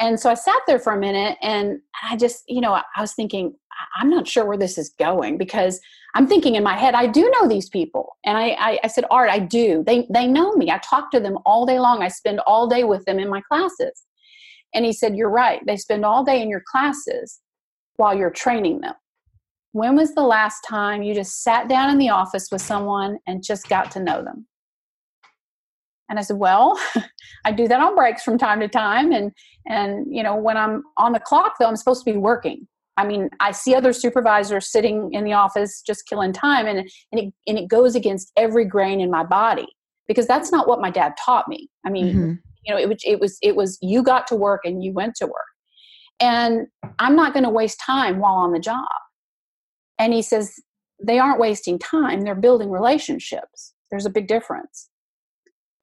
And 0.00 0.18
so 0.18 0.30
I 0.30 0.34
sat 0.34 0.60
there 0.66 0.78
for 0.78 0.92
a 0.92 0.98
minute 0.98 1.38
and 1.40 1.80
I 2.02 2.16
just, 2.16 2.42
you 2.48 2.60
know, 2.60 2.72
I 2.72 3.00
was 3.00 3.14
thinking, 3.14 3.54
I'm 3.96 4.10
not 4.10 4.26
sure 4.26 4.44
where 4.44 4.58
this 4.58 4.76
is 4.76 4.94
going 4.98 5.38
because 5.38 5.80
I'm 6.14 6.26
thinking 6.26 6.56
in 6.56 6.62
my 6.62 6.76
head, 6.76 6.94
I 6.94 7.06
do 7.06 7.30
know 7.30 7.48
these 7.48 7.68
people. 7.68 8.16
And 8.24 8.36
I, 8.36 8.50
I, 8.50 8.80
I 8.84 8.88
said, 8.88 9.04
Art, 9.10 9.30
I 9.30 9.38
do. 9.38 9.82
They, 9.86 10.06
they 10.10 10.26
know 10.26 10.52
me. 10.52 10.70
I 10.70 10.78
talk 10.78 11.10
to 11.12 11.20
them 11.20 11.38
all 11.46 11.66
day 11.66 11.78
long. 11.78 12.02
I 12.02 12.08
spend 12.08 12.40
all 12.40 12.68
day 12.68 12.84
with 12.84 13.04
them 13.04 13.18
in 13.18 13.28
my 13.28 13.40
classes. 13.42 14.04
And 14.74 14.84
he 14.84 14.92
said, 14.92 15.16
You're 15.16 15.30
right. 15.30 15.60
They 15.66 15.76
spend 15.76 16.04
all 16.04 16.24
day 16.24 16.42
in 16.42 16.48
your 16.48 16.62
classes 16.70 17.40
while 17.96 18.16
you're 18.16 18.30
training 18.30 18.80
them 18.80 18.94
when 19.74 19.96
was 19.96 20.14
the 20.14 20.22
last 20.22 20.60
time 20.60 21.02
you 21.02 21.12
just 21.12 21.42
sat 21.42 21.68
down 21.68 21.90
in 21.90 21.98
the 21.98 22.08
office 22.08 22.48
with 22.52 22.62
someone 22.62 23.18
and 23.26 23.42
just 23.42 23.68
got 23.68 23.90
to 23.90 23.98
know 23.98 24.22
them? 24.22 24.46
And 26.14 26.18
I 26.20 26.22
said, 26.22 26.36
well, 26.36 26.78
I 27.44 27.50
do 27.50 27.66
that 27.66 27.80
on 27.80 27.96
breaks 27.96 28.22
from 28.22 28.38
time 28.38 28.60
to 28.60 28.68
time. 28.68 29.10
And, 29.10 29.32
and, 29.66 30.06
you 30.08 30.22
know, 30.22 30.36
when 30.36 30.56
I'm 30.56 30.84
on 30.96 31.12
the 31.12 31.18
clock 31.18 31.54
though, 31.58 31.66
I'm 31.66 31.74
supposed 31.74 32.04
to 32.04 32.12
be 32.12 32.16
working. 32.16 32.68
I 32.96 33.04
mean, 33.04 33.28
I 33.40 33.50
see 33.50 33.74
other 33.74 33.92
supervisors 33.92 34.70
sitting 34.70 35.12
in 35.12 35.24
the 35.24 35.32
office 35.32 35.82
just 35.84 36.06
killing 36.06 36.32
time 36.32 36.66
and, 36.66 36.78
and, 37.10 37.20
it, 37.20 37.34
and 37.48 37.58
it 37.58 37.66
goes 37.66 37.96
against 37.96 38.30
every 38.36 38.64
grain 38.64 39.00
in 39.00 39.10
my 39.10 39.24
body 39.24 39.66
because 40.06 40.28
that's 40.28 40.52
not 40.52 40.68
what 40.68 40.80
my 40.80 40.90
dad 40.90 41.14
taught 41.24 41.48
me. 41.48 41.68
I 41.84 41.90
mean, 41.90 42.06
mm-hmm. 42.06 42.32
you 42.64 42.72
know, 42.72 42.78
it 42.78 43.02
it 43.04 43.18
was, 43.18 43.36
it 43.42 43.56
was, 43.56 43.76
you 43.82 44.04
got 44.04 44.28
to 44.28 44.36
work 44.36 44.60
and 44.64 44.84
you 44.84 44.92
went 44.92 45.16
to 45.16 45.26
work. 45.26 45.34
And 46.20 46.68
I'm 47.00 47.16
not 47.16 47.32
going 47.32 47.42
to 47.42 47.50
waste 47.50 47.80
time 47.84 48.20
while 48.20 48.34
on 48.34 48.52
the 48.52 48.60
job. 48.60 48.86
And 49.98 50.12
he 50.12 50.22
says, 50.22 50.54
they 51.02 51.18
aren't 51.18 51.40
wasting 51.40 51.80
time, 51.80 52.20
they're 52.20 52.36
building 52.36 52.70
relationships. 52.70 53.74
There's 53.90 54.06
a 54.06 54.10
big 54.10 54.28
difference. 54.28 54.88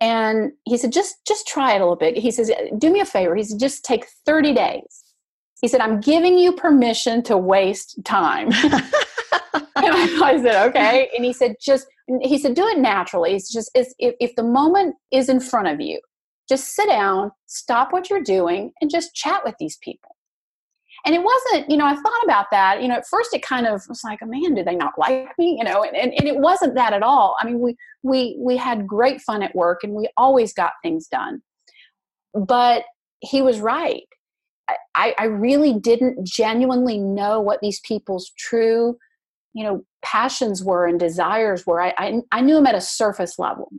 And 0.01 0.51
he 0.65 0.77
said, 0.77 0.91
just 0.91 1.23
just 1.27 1.47
try 1.47 1.73
it 1.73 1.77
a 1.77 1.83
little 1.85 1.95
bit. 1.95 2.17
He 2.17 2.31
says, 2.31 2.51
do 2.77 2.91
me 2.91 2.99
a 2.99 3.05
favor. 3.05 3.35
He 3.35 3.43
said, 3.43 3.59
just 3.59 3.85
take 3.85 4.05
30 4.25 4.53
days. 4.53 5.03
He 5.61 5.67
said, 5.67 5.79
I'm 5.79 6.01
giving 6.01 6.39
you 6.39 6.53
permission 6.53 7.21
to 7.23 7.37
waste 7.37 8.03
time. 8.03 8.49
I 9.75 10.39
said, 10.41 10.67
okay. 10.69 11.09
And 11.15 11.23
he 11.23 11.33
said, 11.33 11.55
just, 11.61 11.85
he 12.21 12.39
said, 12.39 12.55
do 12.55 12.67
it 12.67 12.79
naturally. 12.79 13.33
It's 13.35 13.51
just, 13.51 13.69
it's, 13.75 13.93
if, 13.99 14.15
if 14.19 14.35
the 14.35 14.43
moment 14.43 14.95
is 15.11 15.29
in 15.29 15.39
front 15.39 15.67
of 15.67 15.79
you, 15.79 15.99
just 16.49 16.75
sit 16.75 16.87
down, 16.87 17.31
stop 17.45 17.93
what 17.93 18.09
you're 18.09 18.23
doing, 18.23 18.71
and 18.81 18.89
just 18.89 19.13
chat 19.13 19.41
with 19.45 19.55
these 19.59 19.77
people. 19.77 20.15
And 21.05 21.15
it 21.15 21.23
wasn't, 21.23 21.69
you 21.69 21.77
know, 21.77 21.85
I 21.85 21.95
thought 21.95 22.23
about 22.23 22.47
that. 22.51 22.81
You 22.81 22.87
know, 22.87 22.95
at 22.95 23.07
first 23.07 23.33
it 23.33 23.41
kind 23.41 23.65
of 23.65 23.81
was 23.87 24.03
like, 24.03 24.19
man, 24.25 24.53
do 24.53 24.63
they 24.63 24.75
not 24.75 24.93
like 24.97 25.31
me? 25.37 25.57
You 25.57 25.63
know, 25.63 25.83
and, 25.83 25.95
and, 25.95 26.13
and 26.13 26.27
it 26.27 26.37
wasn't 26.37 26.75
that 26.75 26.93
at 26.93 27.03
all. 27.03 27.35
I 27.39 27.45
mean, 27.45 27.59
we 27.59 27.75
we 28.03 28.37
we 28.39 28.57
had 28.57 28.87
great 28.87 29.21
fun 29.21 29.41
at 29.41 29.55
work 29.55 29.83
and 29.83 29.93
we 29.93 30.09
always 30.17 30.53
got 30.53 30.73
things 30.83 31.07
done. 31.07 31.41
But 32.33 32.83
he 33.19 33.41
was 33.41 33.59
right. 33.59 34.03
I, 34.95 35.13
I 35.17 35.25
really 35.25 35.73
didn't 35.73 36.25
genuinely 36.25 36.97
know 36.97 37.41
what 37.41 37.59
these 37.61 37.81
people's 37.81 38.31
true, 38.37 38.97
you 39.53 39.63
know, 39.63 39.83
passions 40.01 40.63
were 40.63 40.87
and 40.87 40.99
desires 40.99 41.65
were. 41.65 41.81
I, 41.81 41.93
I, 41.97 42.21
I 42.31 42.41
knew 42.41 42.55
them 42.55 42.67
at 42.67 42.75
a 42.75 42.81
surface 42.81 43.37
level 43.37 43.69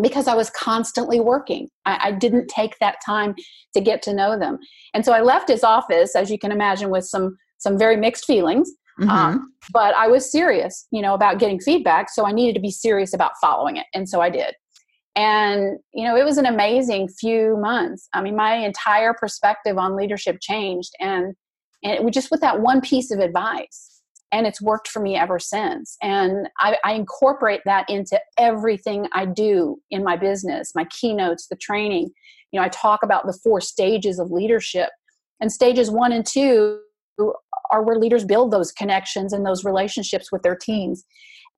because 0.00 0.28
I 0.28 0.34
was 0.34 0.50
constantly 0.50 1.20
working. 1.20 1.68
I, 1.84 1.98
I, 2.08 2.12
didn't 2.12 2.48
take 2.48 2.78
that 2.78 2.96
time 3.04 3.34
to 3.74 3.80
get 3.80 4.02
to 4.02 4.14
know 4.14 4.38
them, 4.38 4.58
and 4.94 5.04
so 5.04 5.12
I 5.12 5.20
left 5.20 5.48
his 5.48 5.64
office, 5.64 6.14
as 6.14 6.30
you 6.30 6.38
can 6.38 6.52
imagine, 6.52 6.90
with 6.90 7.04
some 7.04 7.36
some 7.58 7.78
very 7.78 7.96
mixed 7.96 8.24
feelings. 8.24 8.70
Mm-hmm. 9.00 9.10
Um, 9.10 9.52
but 9.72 9.94
I 9.94 10.08
was 10.08 10.30
serious, 10.30 10.86
you 10.90 11.02
know, 11.02 11.14
about 11.14 11.38
getting 11.38 11.60
feedback, 11.60 12.10
so 12.10 12.26
I 12.26 12.32
needed 12.32 12.54
to 12.54 12.60
be 12.60 12.70
serious 12.70 13.12
about 13.14 13.32
following 13.40 13.76
it, 13.76 13.86
and 13.94 14.08
so 14.08 14.20
I 14.20 14.30
did. 14.30 14.54
And 15.16 15.78
you 15.92 16.04
know, 16.04 16.16
it 16.16 16.24
was 16.24 16.38
an 16.38 16.46
amazing 16.46 17.08
few 17.08 17.56
months. 17.56 18.08
I 18.14 18.22
mean, 18.22 18.36
my 18.36 18.54
entire 18.54 19.14
perspective 19.14 19.78
on 19.78 19.96
leadership 19.96 20.38
changed, 20.40 20.92
and 21.00 21.34
and 21.82 21.92
it 21.92 22.02
was 22.02 22.14
just 22.14 22.30
with 22.30 22.40
that 22.40 22.60
one 22.60 22.80
piece 22.80 23.10
of 23.10 23.20
advice 23.20 23.97
and 24.32 24.46
it's 24.46 24.60
worked 24.60 24.88
for 24.88 25.00
me 25.00 25.16
ever 25.16 25.38
since. 25.38 25.96
And 26.02 26.48
I, 26.60 26.76
I, 26.84 26.92
incorporate 26.92 27.60
that 27.64 27.88
into 27.88 28.20
everything 28.38 29.06
i 29.14 29.24
do 29.24 29.78
in 29.90 30.04
my 30.04 30.16
business 30.16 30.72
my 30.74 30.84
keynotes 30.86 31.46
the 31.48 31.56
training. 31.56 32.10
You 32.52 32.60
know 32.60 32.64
i 32.64 32.68
talk 32.68 33.02
about 33.02 33.26
the 33.26 33.38
four 33.42 33.60
stages 33.60 34.18
of 34.18 34.30
leadership 34.30 34.90
and 35.40 35.52
stages 35.52 35.90
one 35.90 36.12
and 36.12 36.26
two 36.26 36.80
are 37.70 37.82
where 37.82 37.98
leaders 37.98 38.24
build 38.24 38.50
those 38.50 38.72
connections 38.72 39.32
and 39.32 39.44
those 39.44 39.64
relationships 39.64 40.32
with 40.32 40.42
their 40.42 40.56
teams. 40.56 41.04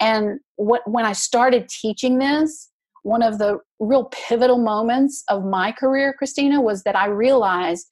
And 0.00 0.40
what 0.56 0.82
when 0.86 1.04
i 1.04 1.12
started 1.12 1.68
teaching 1.68 2.18
this 2.18 2.70
one 3.02 3.22
of 3.22 3.38
the 3.38 3.58
real 3.78 4.10
pivotal 4.28 4.58
moments 4.58 5.24
of 5.28 5.44
my 5.44 5.72
career 5.72 6.14
christina 6.16 6.60
was 6.60 6.82
that 6.82 6.96
i 6.96 7.06
realized 7.06 7.86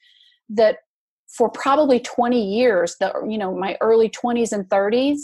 that 0.50 0.78
for 1.28 1.50
probably 1.50 2.00
20 2.00 2.42
years, 2.42 2.96
the 3.00 3.12
you 3.28 3.38
know, 3.38 3.54
my 3.54 3.76
early 3.80 4.08
20s 4.08 4.52
and 4.52 4.68
30s, 4.68 5.20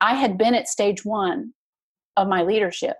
I 0.00 0.14
had 0.14 0.38
been 0.38 0.54
at 0.54 0.68
stage 0.68 1.04
1 1.04 1.52
of 2.16 2.28
my 2.28 2.42
leadership. 2.42 2.96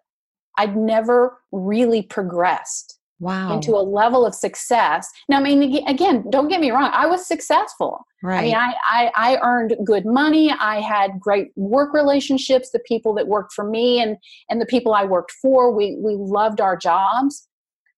I'd 0.59 0.76
never 0.76 1.38
really 1.52 2.02
progressed 2.02 2.99
wow. 3.20 3.54
into 3.54 3.73
a 3.73 3.82
level 3.82 4.26
of 4.26 4.35
success. 4.35 5.09
Now, 5.28 5.38
I 5.38 5.42
mean, 5.42 5.87
again, 5.87 6.25
don't 6.30 6.49
get 6.49 6.61
me 6.61 6.70
wrong, 6.70 6.90
I 6.92 7.06
was 7.06 7.26
successful. 7.26 8.04
Right. 8.23 8.38
I 8.38 8.42
mean, 8.42 8.54
I, 8.54 8.75
I, 8.90 9.12
I 9.14 9.38
earned 9.42 9.76
good 9.85 10.04
money. 10.04 10.50
I 10.50 10.80
had 10.80 11.20
great 11.20 11.49
work 11.56 11.94
relationships. 11.94 12.70
The 12.70 12.80
people 12.80 13.14
that 13.14 13.28
worked 13.28 13.52
for 13.52 13.64
me 13.64 14.02
and, 14.02 14.16
and 14.49 14.61
the 14.61 14.66
people 14.66 14.92
I 14.92 15.04
worked 15.04 15.32
for, 15.42 15.73
we, 15.75 15.97
we 15.99 16.14
loved 16.16 16.61
our 16.61 16.76
jobs. 16.76 17.47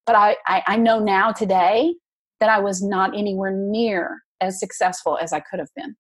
But 0.07 0.17
I, 0.17 0.37
I, 0.47 0.63
I 0.67 0.77
know 0.77 0.99
now 0.99 1.33
today 1.33 1.95
that 2.41 2.49
I 2.49 2.59
was 2.59 2.83
not 2.83 3.17
anywhere 3.17 3.53
near 3.53 4.23
as 4.43 4.59
successful 4.59 5.17
as 5.21 5.33
I 5.33 5.41
could 5.41 5.61
have 5.61 5.71
been. 5.77 5.97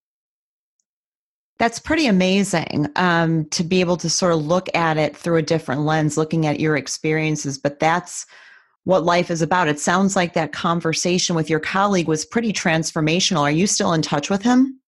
That's 1.58 1.78
pretty 1.78 2.06
amazing 2.06 2.88
um, 2.96 3.44
to 3.50 3.62
be 3.62 3.80
able 3.80 3.96
to 3.99 4.11
sort 4.11 4.32
of 4.32 4.44
look 4.44 4.68
at 4.75 4.96
it 4.96 5.16
through 5.16 5.37
a 5.37 5.42
different 5.42 5.82
lens, 5.82 6.16
looking 6.16 6.46
at 6.46 6.58
your 6.58 6.76
experiences. 6.76 7.56
But 7.56 7.78
that's 7.78 8.26
what 8.84 9.04
life 9.04 9.30
is 9.30 9.42
about. 9.42 9.68
It 9.68 9.78
sounds 9.78 10.16
like 10.16 10.32
that 10.32 10.52
conversation 10.52 11.37
with 11.37 11.49
your 11.49 11.61
colleague 11.61 12.08
was 12.08 12.25
pretty 12.25 12.52
transformational. 12.52 13.42
Are 13.42 13.50
you 13.50 13.68
still 13.68 13.92
in 13.92 14.02
touch 14.02 14.28
with 14.28 14.42
him? 14.42 14.80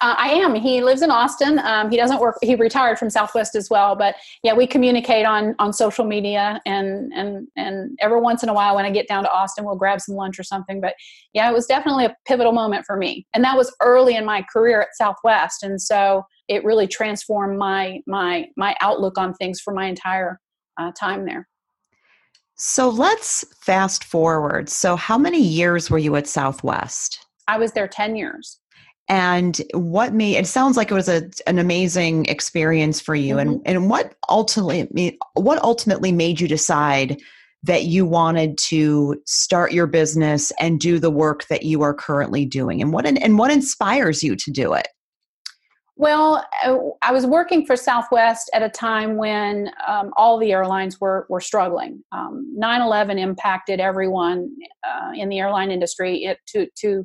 Uh, 0.00 0.14
I 0.16 0.28
am. 0.28 0.54
He 0.54 0.80
lives 0.80 1.02
in 1.02 1.10
Austin. 1.10 1.58
Um, 1.58 1.90
he 1.90 1.96
doesn't 1.96 2.20
work. 2.20 2.36
He 2.40 2.54
retired 2.54 2.98
from 2.98 3.10
Southwest 3.10 3.56
as 3.56 3.68
well. 3.68 3.96
But 3.96 4.14
yeah, 4.42 4.54
we 4.54 4.66
communicate 4.66 5.26
on 5.26 5.54
on 5.58 5.72
social 5.72 6.04
media, 6.04 6.60
and 6.66 7.12
and 7.14 7.48
and 7.56 7.98
every 8.00 8.20
once 8.20 8.42
in 8.42 8.48
a 8.48 8.54
while, 8.54 8.76
when 8.76 8.84
I 8.84 8.90
get 8.90 9.08
down 9.08 9.24
to 9.24 9.30
Austin, 9.30 9.64
we'll 9.64 9.76
grab 9.76 10.00
some 10.00 10.14
lunch 10.14 10.38
or 10.38 10.44
something. 10.44 10.80
But 10.80 10.94
yeah, 11.32 11.50
it 11.50 11.52
was 11.52 11.66
definitely 11.66 12.04
a 12.04 12.16
pivotal 12.26 12.52
moment 12.52 12.86
for 12.86 12.96
me, 12.96 13.26
and 13.34 13.42
that 13.42 13.56
was 13.56 13.74
early 13.82 14.14
in 14.14 14.24
my 14.24 14.44
career 14.52 14.82
at 14.82 14.88
Southwest, 14.94 15.62
and 15.62 15.80
so 15.80 16.22
it 16.46 16.64
really 16.64 16.86
transformed 16.86 17.58
my 17.58 18.00
my 18.06 18.46
my 18.56 18.76
outlook 18.80 19.18
on 19.18 19.34
things 19.34 19.60
for 19.60 19.74
my 19.74 19.86
entire 19.86 20.40
uh, 20.78 20.92
time 20.92 21.26
there. 21.26 21.48
So 22.56 22.88
let's 22.88 23.44
fast 23.60 24.04
forward. 24.04 24.68
So, 24.68 24.96
how 24.96 25.18
many 25.18 25.40
years 25.40 25.90
were 25.90 25.98
you 25.98 26.16
at 26.16 26.26
Southwest? 26.26 27.24
I 27.46 27.56
was 27.56 27.72
there 27.72 27.88
10 27.88 28.16
years 28.16 28.60
and 29.08 29.62
what 29.72 30.12
made 30.12 30.36
it 30.36 30.46
sounds 30.46 30.76
like 30.76 30.90
it 30.90 30.94
was 30.94 31.08
a, 31.08 31.30
an 31.46 31.58
amazing 31.58 32.26
experience 32.26 33.00
for 33.00 33.14
you 33.14 33.36
mm-hmm. 33.36 33.50
and 33.50 33.62
and 33.64 33.90
what 33.90 34.14
ultimately 34.28 35.18
what 35.34 35.62
ultimately 35.62 36.12
made 36.12 36.40
you 36.40 36.48
decide 36.48 37.20
that 37.64 37.84
you 37.84 38.06
wanted 38.06 38.56
to 38.56 39.20
start 39.26 39.72
your 39.72 39.86
business 39.86 40.52
and 40.60 40.78
do 40.78 40.98
the 40.98 41.10
work 41.10 41.46
that 41.48 41.64
you 41.64 41.82
are 41.82 41.94
currently 41.94 42.44
doing 42.44 42.80
and 42.80 42.92
what 42.92 43.06
and 43.06 43.38
what 43.38 43.50
inspires 43.50 44.22
you 44.22 44.36
to 44.36 44.50
do 44.50 44.74
it 44.74 44.88
well, 46.00 46.46
uh, 46.64 46.76
I 47.02 47.10
was 47.10 47.26
working 47.26 47.66
for 47.66 47.74
Southwest 47.74 48.48
at 48.54 48.62
a 48.62 48.68
time 48.68 49.16
when 49.16 49.72
um, 49.84 50.12
all 50.16 50.38
the 50.38 50.52
airlines 50.52 51.00
were 51.00 51.26
were 51.28 51.40
struggling. 51.40 52.04
Um, 52.12 52.54
9/11 52.56 53.18
impacted 53.18 53.80
everyone 53.80 54.48
uh, 54.86 55.10
in 55.16 55.28
the 55.28 55.40
airline 55.40 55.72
industry 55.72 56.22
it, 56.22 56.38
to 56.50 56.68
to 56.76 57.04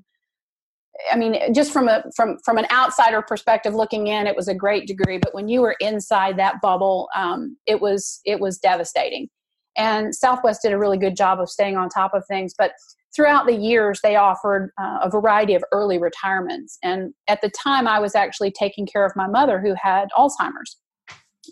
I 1.12 1.16
mean, 1.16 1.54
just 1.54 1.74
from 1.74 1.88
a 1.88 2.04
from 2.16 2.38
from 2.46 2.58
an 2.58 2.66
outsider 2.72 3.22
perspective 3.22 3.74
looking 3.74 4.08
in, 4.08 4.28
it 4.28 4.36
was 4.36 4.48
a 4.48 4.54
great 4.54 4.88
degree. 4.88 5.18
But 5.18 5.34
when 5.34 5.48
you 5.48 5.62
were 5.62 5.76
inside 5.80 6.38
that 6.38 6.62
bubble, 6.62 7.10
um, 7.16 7.58
it 7.66 7.82
was 7.82 8.22
it 8.26 8.40
was 8.40 8.60
devastating. 8.60 9.28
And 9.76 10.14
Southwest 10.14 10.62
did 10.62 10.72
a 10.72 10.78
really 10.78 11.00
good 11.00 11.16
job 11.16 11.40
of 11.40 11.50
staying 11.50 11.78
on 11.78 11.90
top 11.90 12.14
of 12.14 12.24
things. 12.28 12.54
But 12.56 12.74
throughout 13.16 13.48
the 13.48 13.56
years, 13.56 14.00
they 14.04 14.16
offered 14.16 14.72
uh, 14.80 15.00
a 15.04 15.10
variety 15.10 15.56
of 15.56 15.64
early 15.72 15.98
retirements. 15.98 16.78
And 16.84 17.14
at 17.28 17.42
the 17.42 17.50
time, 17.50 17.88
I 17.88 18.00
was 18.00 18.14
actually 18.14 18.52
taking 18.52 18.86
care 18.86 19.06
of 19.06 19.14
my 19.16 19.28
mother 19.28 19.60
who 19.60 19.74
had 19.82 20.10
Alzheimer's, 20.16 20.78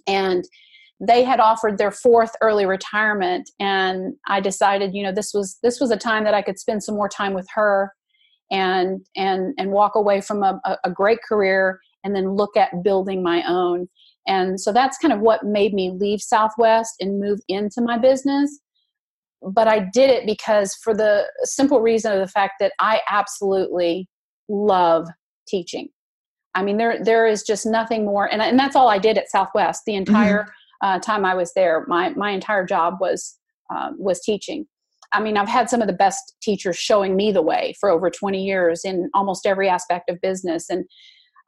and 0.08 0.44
they 1.00 1.24
had 1.24 1.40
offered 1.40 1.80
their 1.80 1.92
fourth 1.92 2.36
early 2.42 2.68
retirement. 2.68 3.50
And 3.60 4.14
I 4.28 4.40
decided, 4.40 4.94
you 4.94 5.02
know, 5.02 5.12
this 5.12 5.34
was 5.34 5.58
this 5.64 5.80
was 5.80 5.90
a 5.90 5.98
time 5.98 6.26
that 6.26 6.36
I 6.36 6.44
could 6.44 6.60
spend 6.60 6.84
some 6.84 6.96
more 6.96 7.10
time 7.10 7.34
with 7.34 7.48
her 7.56 7.92
and 8.52 9.06
and 9.16 9.54
and 9.58 9.72
walk 9.72 9.96
away 9.96 10.22
from 10.22 10.44
a, 10.44 10.60
a 10.84 10.92
great 10.92 11.20
career 11.28 11.80
and 12.04 12.16
then 12.16 12.36
look 12.36 12.56
at 12.58 12.84
building 12.84 13.24
my 13.24 13.44
own. 13.48 13.88
And 14.28 14.60
so 14.60 14.72
that's 14.72 14.98
kind 14.98 15.14
of 15.14 15.20
what 15.20 15.44
made 15.44 15.74
me 15.74 15.92
leave 15.92 16.22
southwest 16.22 16.96
and 17.00 17.20
move 17.20 17.40
into 17.48 17.82
my 17.82 17.98
business. 17.98 18.60
But 19.42 19.68
i 19.68 19.80
did 19.80 20.10
it 20.10 20.26
because 20.26 20.76
for 20.84 20.94
the 20.94 21.24
simple 21.44 21.82
reason 21.82 22.12
of 22.12 22.20
the 22.20 22.28
fact 22.28 22.54
that 22.60 22.74
i 22.80 23.02
absolutely 23.10 24.08
love 24.50 25.08
teaching. 25.48 25.90
I 26.54 26.64
mean 26.64 26.78
there 26.78 27.04
there 27.04 27.26
is 27.26 27.44
just 27.44 27.66
nothing 27.66 28.06
more 28.06 28.32
and, 28.32 28.42
and 28.42 28.60
that's 28.60 28.76
all 28.76 28.90
i 28.90 29.00
did 29.00 29.18
at 29.18 29.32
southwest 29.32 29.84
the 29.86 29.96
entire 29.96 30.44
mm-hmm. 30.44 30.88
uh, 30.88 31.00
time 31.00 31.26
i 31.26 31.34
was 31.34 31.54
there. 31.54 31.86
My 31.88 32.10
my 32.10 32.32
entire 32.32 32.66
job 32.66 32.98
was 33.00 33.40
uh, 33.74 33.92
was 33.98 34.20
teaching 34.20 34.68
I 35.14 35.22
mean, 35.22 35.38
I've 35.38 35.50
had 35.50 35.70
some 35.70 35.82
of 35.82 35.88
the 35.88 35.94
best 35.94 36.36
teachers 36.42 36.78
showing 36.78 37.16
me 37.16 37.32
the 37.32 37.42
way 37.42 37.76
for 37.80 37.90
over 37.90 38.10
20 38.10 38.44
years 38.44 38.82
in 38.86 39.10
almost 39.14 39.46
every 39.46 39.68
aspect 39.68 40.10
of 40.10 40.22
business. 40.22 40.70
And, 40.70 40.86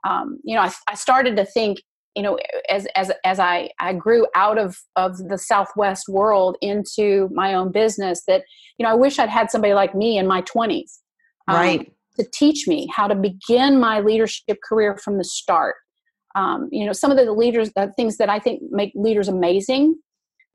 um, 0.08 0.39
you 0.43 0.55
know, 0.55 0.62
I, 0.62 0.72
I 0.88 0.96
started 0.96 1.36
to 1.38 1.46
think, 1.46 1.79
you 2.15 2.24
know, 2.24 2.38
as, 2.70 2.88
as, 2.96 3.12
as 3.24 3.39
I, 3.39 3.70
I 3.79 3.93
grew 3.93 4.27
out 4.36 4.58
of, 4.58 4.77
of 4.96 5.17
the 5.29 5.38
Southwest 5.38 6.08
world 6.10 6.58
into 6.62 7.29
my 7.34 7.53
own 7.53 7.72
business 7.72 8.22
that, 8.27 8.43
you 8.77 8.84
know, 8.84 8.91
I 8.91 8.96
wish 8.96 9.17
I'd 9.17 9.29
had 9.29 9.50
somebody 9.50 9.74
like 9.74 9.96
me 9.96 10.17
in 10.17 10.27
my 10.27 10.41
20s. 10.41 11.00
Um, 11.48 11.55
right. 11.55 11.91
To 12.20 12.25
teach 12.32 12.67
me 12.67 12.88
how 12.93 13.08
to 13.08 13.15
begin 13.15 13.79
my 13.79 14.00
leadership 14.00 14.60
career 14.63 14.98
from 14.98 15.17
the 15.17 15.24
start. 15.24 15.75
Um, 16.36 16.70
you 16.72 16.86
know, 16.86 16.93
some 16.93 17.10
of 17.10 17.17
the 17.17 17.32
leaders, 17.32 17.72
the 17.75 17.91
things 17.96 18.17
that 18.17 18.29
I 18.29 18.39
think 18.39 18.62
make 18.70 18.91
leaders 18.93 19.27
amazing, 19.27 19.96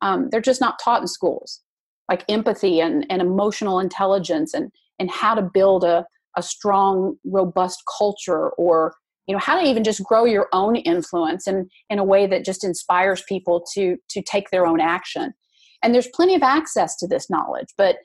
um, 0.00 0.28
they're 0.30 0.40
just 0.40 0.60
not 0.60 0.78
taught 0.82 1.00
in 1.00 1.08
schools 1.08 1.60
like 2.08 2.24
empathy 2.28 2.80
and, 2.80 3.06
and 3.10 3.20
emotional 3.20 3.80
intelligence 3.80 4.54
and, 4.54 4.70
and 4.98 5.10
how 5.10 5.34
to 5.34 5.42
build 5.42 5.84
a, 5.84 6.06
a 6.36 6.42
strong, 6.42 7.16
robust 7.24 7.82
culture 7.98 8.50
or 8.50 8.94
you 9.26 9.34
know 9.34 9.40
how 9.40 9.60
to 9.60 9.66
even 9.66 9.84
just 9.84 10.02
grow 10.04 10.24
your 10.24 10.48
own 10.54 10.74
influence 10.74 11.46
in, 11.46 11.68
in 11.90 11.98
a 11.98 12.04
way 12.04 12.26
that 12.26 12.46
just 12.46 12.64
inspires 12.64 13.22
people 13.28 13.62
to 13.74 13.98
to 14.08 14.22
take 14.22 14.48
their 14.50 14.66
own 14.66 14.80
action. 14.80 15.34
And 15.82 15.94
there's 15.94 16.08
plenty 16.14 16.34
of 16.34 16.42
access 16.42 16.96
to 16.96 17.06
this 17.06 17.28
knowledge 17.28 17.68
but 17.76 17.96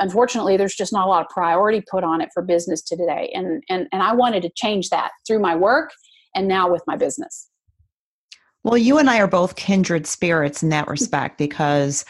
unfortunately 0.00 0.56
there's 0.56 0.74
just 0.74 0.92
not 0.92 1.06
a 1.06 1.10
lot 1.10 1.22
of 1.22 1.28
priority 1.28 1.82
put 1.90 2.02
on 2.02 2.22
it 2.22 2.30
for 2.32 2.42
business 2.42 2.80
today. 2.80 3.30
And 3.34 3.62
and, 3.68 3.86
and 3.92 4.02
i 4.02 4.14
wanted 4.14 4.42
to 4.42 4.50
change 4.56 4.88
that 4.88 5.10
through 5.26 5.40
my 5.40 5.54
work 5.54 5.90
and 6.34 6.48
now 6.48 6.70
with 6.70 6.82
my 6.86 6.96
business. 6.96 7.48
Well, 8.64 8.78
you 8.78 8.96
and 8.96 9.10
I 9.10 9.20
are 9.20 9.28
both 9.28 9.56
kindred 9.56 10.06
spirits 10.06 10.62
in 10.62 10.70
that 10.70 10.84
mm-hmm. 10.84 10.92
respect 10.92 11.38
because 11.38 12.04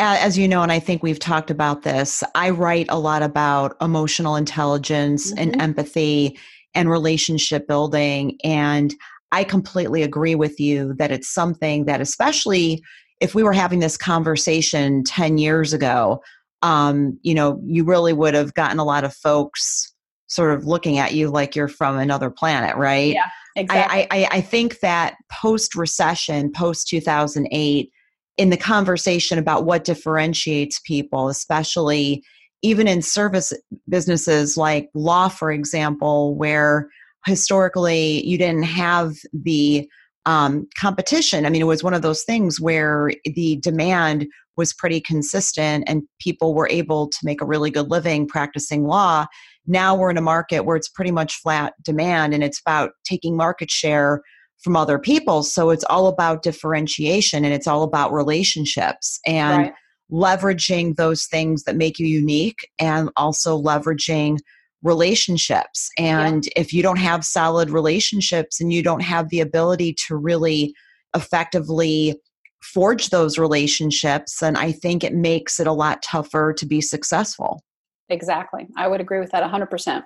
as 0.00 0.38
you 0.38 0.48
know, 0.48 0.62
and 0.62 0.72
I 0.72 0.78
think 0.78 1.02
we've 1.02 1.18
talked 1.18 1.50
about 1.50 1.82
this, 1.82 2.22
I 2.34 2.50
write 2.50 2.86
a 2.88 2.98
lot 2.98 3.22
about 3.22 3.76
emotional 3.80 4.36
intelligence 4.36 5.30
mm-hmm. 5.30 5.38
and 5.38 5.62
empathy 5.62 6.38
and 6.74 6.88
relationship 6.88 7.66
building. 7.66 8.38
And 8.42 8.94
I 9.32 9.44
completely 9.44 10.02
agree 10.02 10.34
with 10.34 10.58
you 10.58 10.94
that 10.94 11.10
it's 11.10 11.28
something 11.28 11.84
that, 11.84 12.00
especially 12.00 12.82
if 13.20 13.34
we 13.34 13.42
were 13.42 13.52
having 13.52 13.80
this 13.80 13.96
conversation 13.96 15.04
10 15.04 15.38
years 15.38 15.72
ago, 15.72 16.22
um, 16.62 17.18
you 17.22 17.34
know, 17.34 17.60
you 17.64 17.84
really 17.84 18.12
would 18.12 18.34
have 18.34 18.54
gotten 18.54 18.78
a 18.78 18.84
lot 18.84 19.04
of 19.04 19.14
folks 19.14 19.94
sort 20.26 20.54
of 20.54 20.64
looking 20.64 20.98
at 20.98 21.12
you 21.12 21.28
like 21.28 21.54
you're 21.56 21.68
from 21.68 21.98
another 21.98 22.30
planet, 22.30 22.76
right? 22.76 23.14
Yeah, 23.14 23.28
exactly. 23.56 24.06
I, 24.10 24.24
I, 24.24 24.28
I 24.30 24.40
think 24.40 24.80
that 24.80 25.16
post 25.30 25.74
recession, 25.74 26.52
post 26.52 26.88
2008, 26.88 27.90
in 28.36 28.50
the 28.50 28.56
conversation 28.56 29.38
about 29.38 29.64
what 29.64 29.84
differentiates 29.84 30.80
people, 30.80 31.28
especially 31.28 32.22
even 32.62 32.86
in 32.86 33.02
service 33.02 33.52
businesses 33.88 34.56
like 34.56 34.88
law, 34.94 35.28
for 35.28 35.50
example, 35.50 36.34
where 36.36 36.88
historically 37.26 38.26
you 38.26 38.38
didn't 38.38 38.64
have 38.64 39.14
the 39.32 39.88
um, 40.26 40.68
competition. 40.78 41.46
I 41.46 41.50
mean, 41.50 41.62
it 41.62 41.66
was 41.66 41.82
one 41.82 41.94
of 41.94 42.02
those 42.02 42.22
things 42.22 42.60
where 42.60 43.10
the 43.24 43.56
demand 43.56 44.26
was 44.56 44.74
pretty 44.74 45.00
consistent 45.00 45.84
and 45.86 46.02
people 46.20 46.54
were 46.54 46.68
able 46.68 47.08
to 47.08 47.18
make 47.22 47.40
a 47.40 47.46
really 47.46 47.70
good 47.70 47.90
living 47.90 48.28
practicing 48.28 48.84
law. 48.84 49.26
Now 49.66 49.94
we're 49.94 50.10
in 50.10 50.18
a 50.18 50.22
market 50.22 50.64
where 50.64 50.76
it's 50.76 50.88
pretty 50.88 51.10
much 51.10 51.36
flat 51.36 51.72
demand 51.82 52.34
and 52.34 52.44
it's 52.44 52.60
about 52.60 52.90
taking 53.04 53.36
market 53.36 53.70
share 53.70 54.22
from 54.62 54.76
other 54.76 54.98
people. 54.98 55.42
So 55.42 55.70
it's 55.70 55.84
all 55.84 56.06
about 56.06 56.42
differentiation 56.42 57.44
and 57.44 57.54
it's 57.54 57.66
all 57.66 57.82
about 57.82 58.12
relationships 58.12 59.18
and 59.26 59.64
right. 59.64 59.72
leveraging 60.10 60.96
those 60.96 61.26
things 61.26 61.64
that 61.64 61.76
make 61.76 61.98
you 61.98 62.06
unique 62.06 62.68
and 62.78 63.10
also 63.16 63.60
leveraging 63.60 64.38
relationships. 64.82 65.90
And 65.98 66.44
yeah. 66.46 66.52
if 66.56 66.72
you 66.72 66.82
don't 66.82 66.98
have 66.98 67.24
solid 67.24 67.70
relationships 67.70 68.60
and 68.60 68.72
you 68.72 68.82
don't 68.82 69.02
have 69.02 69.28
the 69.30 69.40
ability 69.40 69.94
to 70.06 70.16
really 70.16 70.74
effectively 71.14 72.20
forge 72.62 73.08
those 73.08 73.38
relationships, 73.38 74.38
then 74.40 74.56
I 74.56 74.72
think 74.72 75.02
it 75.02 75.14
makes 75.14 75.58
it 75.60 75.66
a 75.66 75.72
lot 75.72 76.02
tougher 76.02 76.52
to 76.58 76.66
be 76.66 76.80
successful. 76.80 77.62
Exactly. 78.10 78.66
I 78.76 78.88
would 78.88 79.00
agree 79.00 79.20
with 79.20 79.30
that 79.30 79.48
100%. 79.50 80.02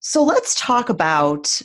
So 0.00 0.22
let's 0.22 0.54
talk 0.54 0.88
about 0.88 1.60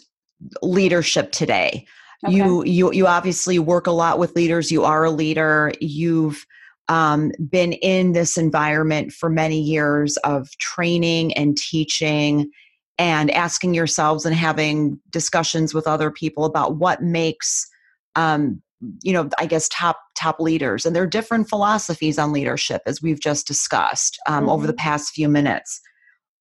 leadership 0.61 1.31
today. 1.31 1.85
Okay. 2.25 2.35
You 2.35 2.63
you 2.63 2.91
you 2.91 3.07
obviously 3.07 3.57
work 3.59 3.87
a 3.87 3.91
lot 3.91 4.19
with 4.19 4.35
leaders. 4.35 4.71
You 4.71 4.83
are 4.83 5.05
a 5.05 5.11
leader. 5.11 5.71
You've 5.79 6.45
um, 6.87 7.31
been 7.49 7.73
in 7.73 8.11
this 8.11 8.37
environment 8.37 9.11
for 9.11 9.29
many 9.29 9.59
years 9.59 10.17
of 10.17 10.49
training 10.57 11.33
and 11.33 11.57
teaching 11.57 12.51
and 12.97 13.31
asking 13.31 13.73
yourselves 13.73 14.25
and 14.25 14.35
having 14.35 14.99
discussions 15.09 15.73
with 15.73 15.87
other 15.87 16.11
people 16.11 16.45
about 16.45 16.75
what 16.75 17.01
makes 17.01 17.67
um, 18.15 18.61
you 19.01 19.13
know 19.13 19.29
i 19.37 19.45
guess 19.45 19.69
top 19.69 19.99
top 20.17 20.39
leaders 20.39 20.85
and 20.85 20.95
there 20.95 21.03
are 21.03 21.07
different 21.07 21.47
philosophies 21.47 22.17
on 22.17 22.33
leadership 22.33 22.81
as 22.85 23.01
we've 23.01 23.19
just 23.19 23.47
discussed 23.47 24.17
um, 24.27 24.41
mm-hmm. 24.41 24.49
over 24.49 24.67
the 24.67 24.73
mm-hmm. 24.73 24.87
past 24.87 25.13
few 25.13 25.29
minutes 25.29 25.79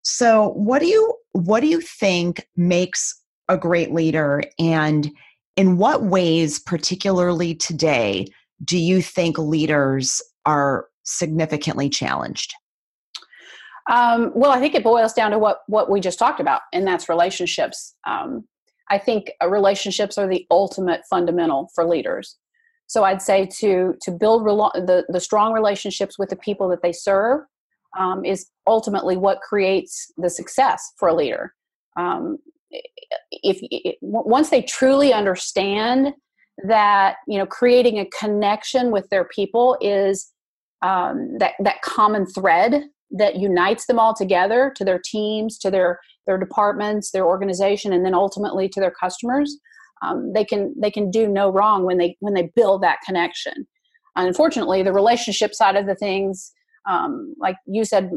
so 0.03 0.51
what 0.51 0.81
do 0.81 0.87
you 0.87 1.15
what 1.33 1.61
do 1.61 1.67
you 1.67 1.81
think 1.81 2.47
makes 2.57 3.20
a 3.51 3.59
great 3.59 3.93
leader 3.93 4.43
and 4.59 5.11
in 5.57 5.77
what 5.77 6.05
ways 6.05 6.61
particularly 6.61 7.55
today 7.55 8.25
do 8.65 8.79
you 8.79 9.03
think 9.03 9.37
leaders 9.37 10.23
are 10.47 10.87
significantly 11.03 11.91
challenged? 11.91 12.55
Um, 13.91 14.31
well 14.35 14.53
i 14.53 14.61
think 14.61 14.75
it 14.75 14.85
boils 14.85 15.13
down 15.13 15.33
to 15.33 15.39
what 15.39 15.63
what 15.67 15.91
we 15.91 16.01
just 16.01 16.19
talked 16.19 16.41
about 16.41 16.63
and 16.73 16.87
that's 16.87 17.09
relationships. 17.09 17.95
Um, 18.07 18.45
i 18.89 18.99
think 18.99 19.33
uh, 19.43 19.49
relationships 19.49 20.17
are 20.17 20.29
the 20.29 20.47
ultimate 20.51 21.03
fundamental 21.11 21.71
for 21.75 21.85
leaders. 21.85 22.37
So 22.87 23.03
i'd 23.03 23.23
say 23.23 23.49
to 23.59 23.95
to 24.03 24.11
build 24.13 24.45
the, 24.45 25.05
the 25.09 25.21
strong 25.21 25.53
relationships 25.53 26.19
with 26.19 26.31
the 26.31 26.37
people 26.37 26.69
that 26.69 26.83
they 26.83 26.93
serve 26.93 27.41
um, 27.99 28.25
is 28.25 28.47
ultimately 28.69 29.17
what 29.17 29.41
creates 29.41 30.13
the 30.17 30.31
success 30.31 30.93
for 30.97 31.09
a 31.09 31.15
leader. 31.15 31.55
Um, 31.97 32.39
if, 32.71 33.59
if 33.63 33.97
once 34.01 34.51
they 34.51 34.63
truly 34.63 35.13
understand 35.13 36.15
that 36.67 37.17
you 37.27 37.39
know 37.39 37.47
creating 37.47 37.99
a 37.99 38.07
connection 38.07 38.91
with 38.91 39.09
their 39.11 39.25
people 39.25 39.77
is 39.81 40.31
um, 40.83 41.39
that 41.39 41.53
that 41.61 41.83
common 41.83 42.27
thread 42.27 42.85
that 43.13 43.37
unites 43.37 43.87
them 43.87 43.99
all 43.99 44.15
together 44.15 44.73
to 44.77 44.85
their 44.85 45.01
teams 45.05 45.59
to 45.59 45.71
their 45.71 45.99
their 46.27 46.39
departments 46.39 47.11
their 47.11 47.27
organization 47.27 47.93
and 47.93 48.05
then 48.05 48.15
ultimately 48.15 48.69
to 48.69 48.81
their 48.81 48.93
customers 48.93 49.59
um, 50.03 50.33
they 50.33 50.45
can 50.45 50.75
they 50.81 50.91
can 50.91 51.11
do 51.11 51.29
no 51.29 51.51
wrong 51.51 51.85
when 51.85 51.99
they 51.99 52.17
when 52.21 52.35
they 52.35 52.51
build 52.55 52.83
that 52.83 52.99
connection. 53.05 53.67
Unfortunately 54.17 54.83
the 54.83 54.93
relationship 54.93 55.55
side 55.55 55.77
of 55.77 55.87
the 55.87 55.95
things 55.95 56.53
um, 56.89 57.35
like 57.39 57.57
you 57.67 57.85
said 57.85 58.11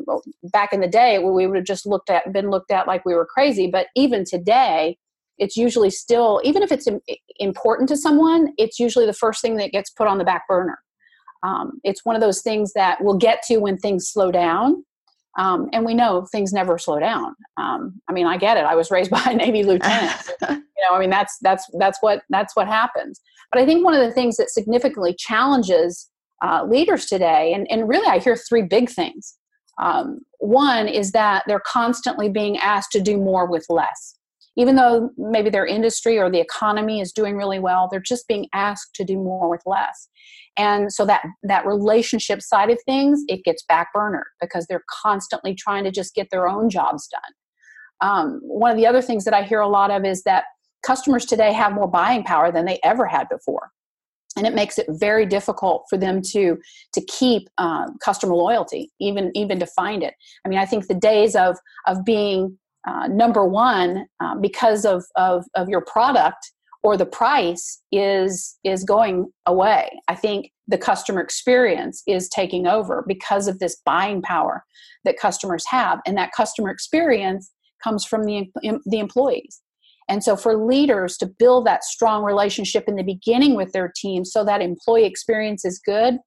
back 0.43 0.71
in 0.73 0.79
the 0.79 0.87
day 0.87 1.19
we 1.19 1.45
would 1.47 1.55
have 1.55 1.65
just 1.65 1.85
looked 1.85 2.09
at 2.09 2.31
been 2.31 2.49
looked 2.49 2.71
at 2.71 2.87
like 2.87 3.03
we 3.05 3.13
were 3.13 3.25
crazy 3.25 3.67
but 3.67 3.87
even 3.95 4.23
today 4.23 4.97
it's 5.37 5.57
usually 5.57 5.89
still 5.89 6.41
even 6.43 6.63
if 6.63 6.71
it's 6.71 6.87
important 7.39 7.89
to 7.89 7.97
someone 7.97 8.53
it's 8.57 8.79
usually 8.79 9.05
the 9.05 9.13
first 9.13 9.41
thing 9.41 9.57
that 9.57 9.71
gets 9.71 9.89
put 9.89 10.07
on 10.07 10.17
the 10.17 10.23
back 10.23 10.47
burner. 10.47 10.79
Um, 11.43 11.81
it's 11.83 12.05
one 12.05 12.15
of 12.15 12.21
those 12.21 12.41
things 12.41 12.71
that 12.73 12.99
we'll 13.01 13.17
get 13.17 13.41
to 13.47 13.57
when 13.57 13.77
things 13.77 14.07
slow 14.07 14.31
down 14.31 14.85
um, 15.37 15.67
and 15.73 15.85
we 15.85 15.93
know 15.93 16.25
things 16.31 16.53
never 16.53 16.77
slow 16.77 16.99
down. 16.99 17.35
Um, 17.57 17.99
i 18.07 18.13
mean 18.13 18.27
i 18.27 18.37
get 18.37 18.57
it. 18.57 18.65
I 18.65 18.75
was 18.75 18.91
raised 18.91 19.11
by 19.17 19.23
a 19.25 19.35
navy 19.35 19.63
lieutenant. 19.63 20.21
You 20.75 20.89
know 20.89 20.97
i 20.97 20.99
mean 20.99 21.11
that's 21.11 21.37
that's 21.41 21.65
that's 21.79 21.99
what 22.01 22.23
that's 22.29 22.57
what 22.57 22.67
happens. 22.67 23.21
But 23.51 23.61
i 23.61 23.65
think 23.65 23.85
one 23.85 23.93
of 23.93 24.01
the 24.01 24.11
things 24.11 24.35
that 24.35 24.49
significantly 24.49 25.15
challenges 25.17 26.09
uh, 26.43 26.65
leaders 26.65 27.05
today. 27.05 27.53
And, 27.53 27.65
and 27.71 27.87
really, 27.87 28.07
I 28.07 28.19
hear 28.19 28.35
three 28.35 28.63
big 28.63 28.89
things. 28.89 29.35
Um, 29.81 30.19
one 30.39 30.87
is 30.87 31.13
that 31.13 31.43
they're 31.47 31.61
constantly 31.65 32.29
being 32.29 32.57
asked 32.57 32.91
to 32.91 33.01
do 33.01 33.17
more 33.17 33.49
with 33.49 33.65
less. 33.69 34.17
Even 34.55 34.75
though 34.75 35.09
maybe 35.17 35.49
their 35.49 35.65
industry 35.65 36.19
or 36.19 36.29
the 36.29 36.39
economy 36.39 37.01
is 37.01 37.11
doing 37.11 37.35
really 37.35 37.57
well, 37.57 37.87
they're 37.89 37.99
just 37.99 38.27
being 38.27 38.47
asked 38.53 38.93
to 38.93 39.03
do 39.03 39.15
more 39.15 39.49
with 39.49 39.61
less. 39.65 40.09
And 40.57 40.93
so 40.93 41.05
that, 41.07 41.23
that 41.41 41.65
relationship 41.65 42.39
side 42.39 42.69
of 42.69 42.77
things, 42.85 43.23
it 43.27 43.43
gets 43.43 43.63
backburnered 43.71 44.29
because 44.39 44.67
they're 44.67 44.83
constantly 45.01 45.55
trying 45.55 45.85
to 45.85 45.91
just 45.91 46.13
get 46.13 46.27
their 46.29 46.47
own 46.47 46.69
jobs 46.69 47.07
done. 47.07 48.07
Um, 48.07 48.41
one 48.43 48.69
of 48.69 48.77
the 48.77 48.85
other 48.85 49.01
things 49.01 49.25
that 49.25 49.33
I 49.33 49.41
hear 49.41 49.61
a 49.61 49.67
lot 49.67 49.89
of 49.89 50.05
is 50.05 50.21
that 50.23 50.43
customers 50.85 51.25
today 51.25 51.51
have 51.53 51.73
more 51.73 51.87
buying 51.87 52.23
power 52.23 52.51
than 52.51 52.65
they 52.65 52.79
ever 52.83 53.07
had 53.07 53.29
before 53.29 53.71
and 54.37 54.47
it 54.47 54.53
makes 54.53 54.77
it 54.77 54.87
very 54.89 55.25
difficult 55.25 55.85
for 55.89 55.97
them 55.97 56.21
to 56.21 56.57
to 56.93 57.01
keep 57.05 57.49
um, 57.57 57.97
customer 58.03 58.35
loyalty 58.35 58.91
even 58.99 59.31
even 59.35 59.59
to 59.59 59.65
find 59.65 60.03
it. 60.03 60.13
I 60.45 60.49
mean 60.49 60.59
i 60.59 60.65
think 60.65 60.87
the 60.87 60.95
days 60.95 61.35
of 61.35 61.57
of 61.87 62.03
being 62.05 62.57
uh, 62.87 63.07
number 63.07 63.45
one 63.45 64.05
uh, 64.19 64.35
because 64.35 64.85
of, 64.85 65.03
of 65.15 65.45
of 65.55 65.69
your 65.69 65.81
product 65.81 66.51
or 66.83 66.97
the 66.97 67.05
price 67.05 67.81
is 67.91 68.57
is 68.63 68.83
going 68.83 69.31
away. 69.45 69.89
I 70.07 70.15
think 70.15 70.51
the 70.67 70.77
customer 70.77 71.21
experience 71.21 72.03
is 72.07 72.29
taking 72.29 72.67
over 72.67 73.03
because 73.07 73.47
of 73.47 73.59
this 73.59 73.81
buying 73.85 74.21
power 74.21 74.63
that 75.05 75.17
customers 75.17 75.63
have. 75.69 75.99
And 76.05 76.17
that 76.17 76.31
customer 76.35 76.69
experience 76.69 77.51
comes 77.83 78.05
from 78.05 78.25
the 78.25 78.47
the 78.85 78.99
employees 78.99 79.61
and 80.09 80.23
so, 80.23 80.35
for 80.35 80.57
leaders 80.57 81.17
to 81.17 81.25
build 81.25 81.65
that 81.65 81.83
strong 81.83 82.23
relationship 82.23 82.85
in 82.87 82.95
the 82.95 83.03
beginning 83.03 83.55
with 83.55 83.71
their 83.71 83.91
team 83.95 84.25
so 84.25 84.43
that 84.43 84.61
employee 84.61 85.05
experience 85.05 85.65
is 85.65 85.79
good, 85.85 86.17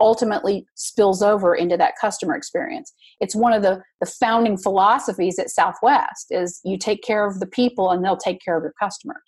ultimately 0.00 0.66
spills 0.74 1.22
over 1.22 1.54
into 1.54 1.76
that 1.76 1.94
customer 2.00 2.34
experience. 2.34 2.92
It's 3.20 3.36
one 3.36 3.52
of 3.52 3.62
the, 3.62 3.80
the 4.00 4.06
founding 4.06 4.56
philosophies 4.58 5.38
at 5.38 5.50
Southwest 5.50 6.26
is 6.30 6.60
you 6.64 6.76
take 6.76 7.02
care 7.02 7.26
of 7.26 7.38
the 7.38 7.46
people 7.46 7.90
and 7.90 8.04
they'll 8.04 8.16
take 8.16 8.40
care 8.44 8.56
of 8.56 8.64
your 8.64 8.74
customers. 8.80 9.22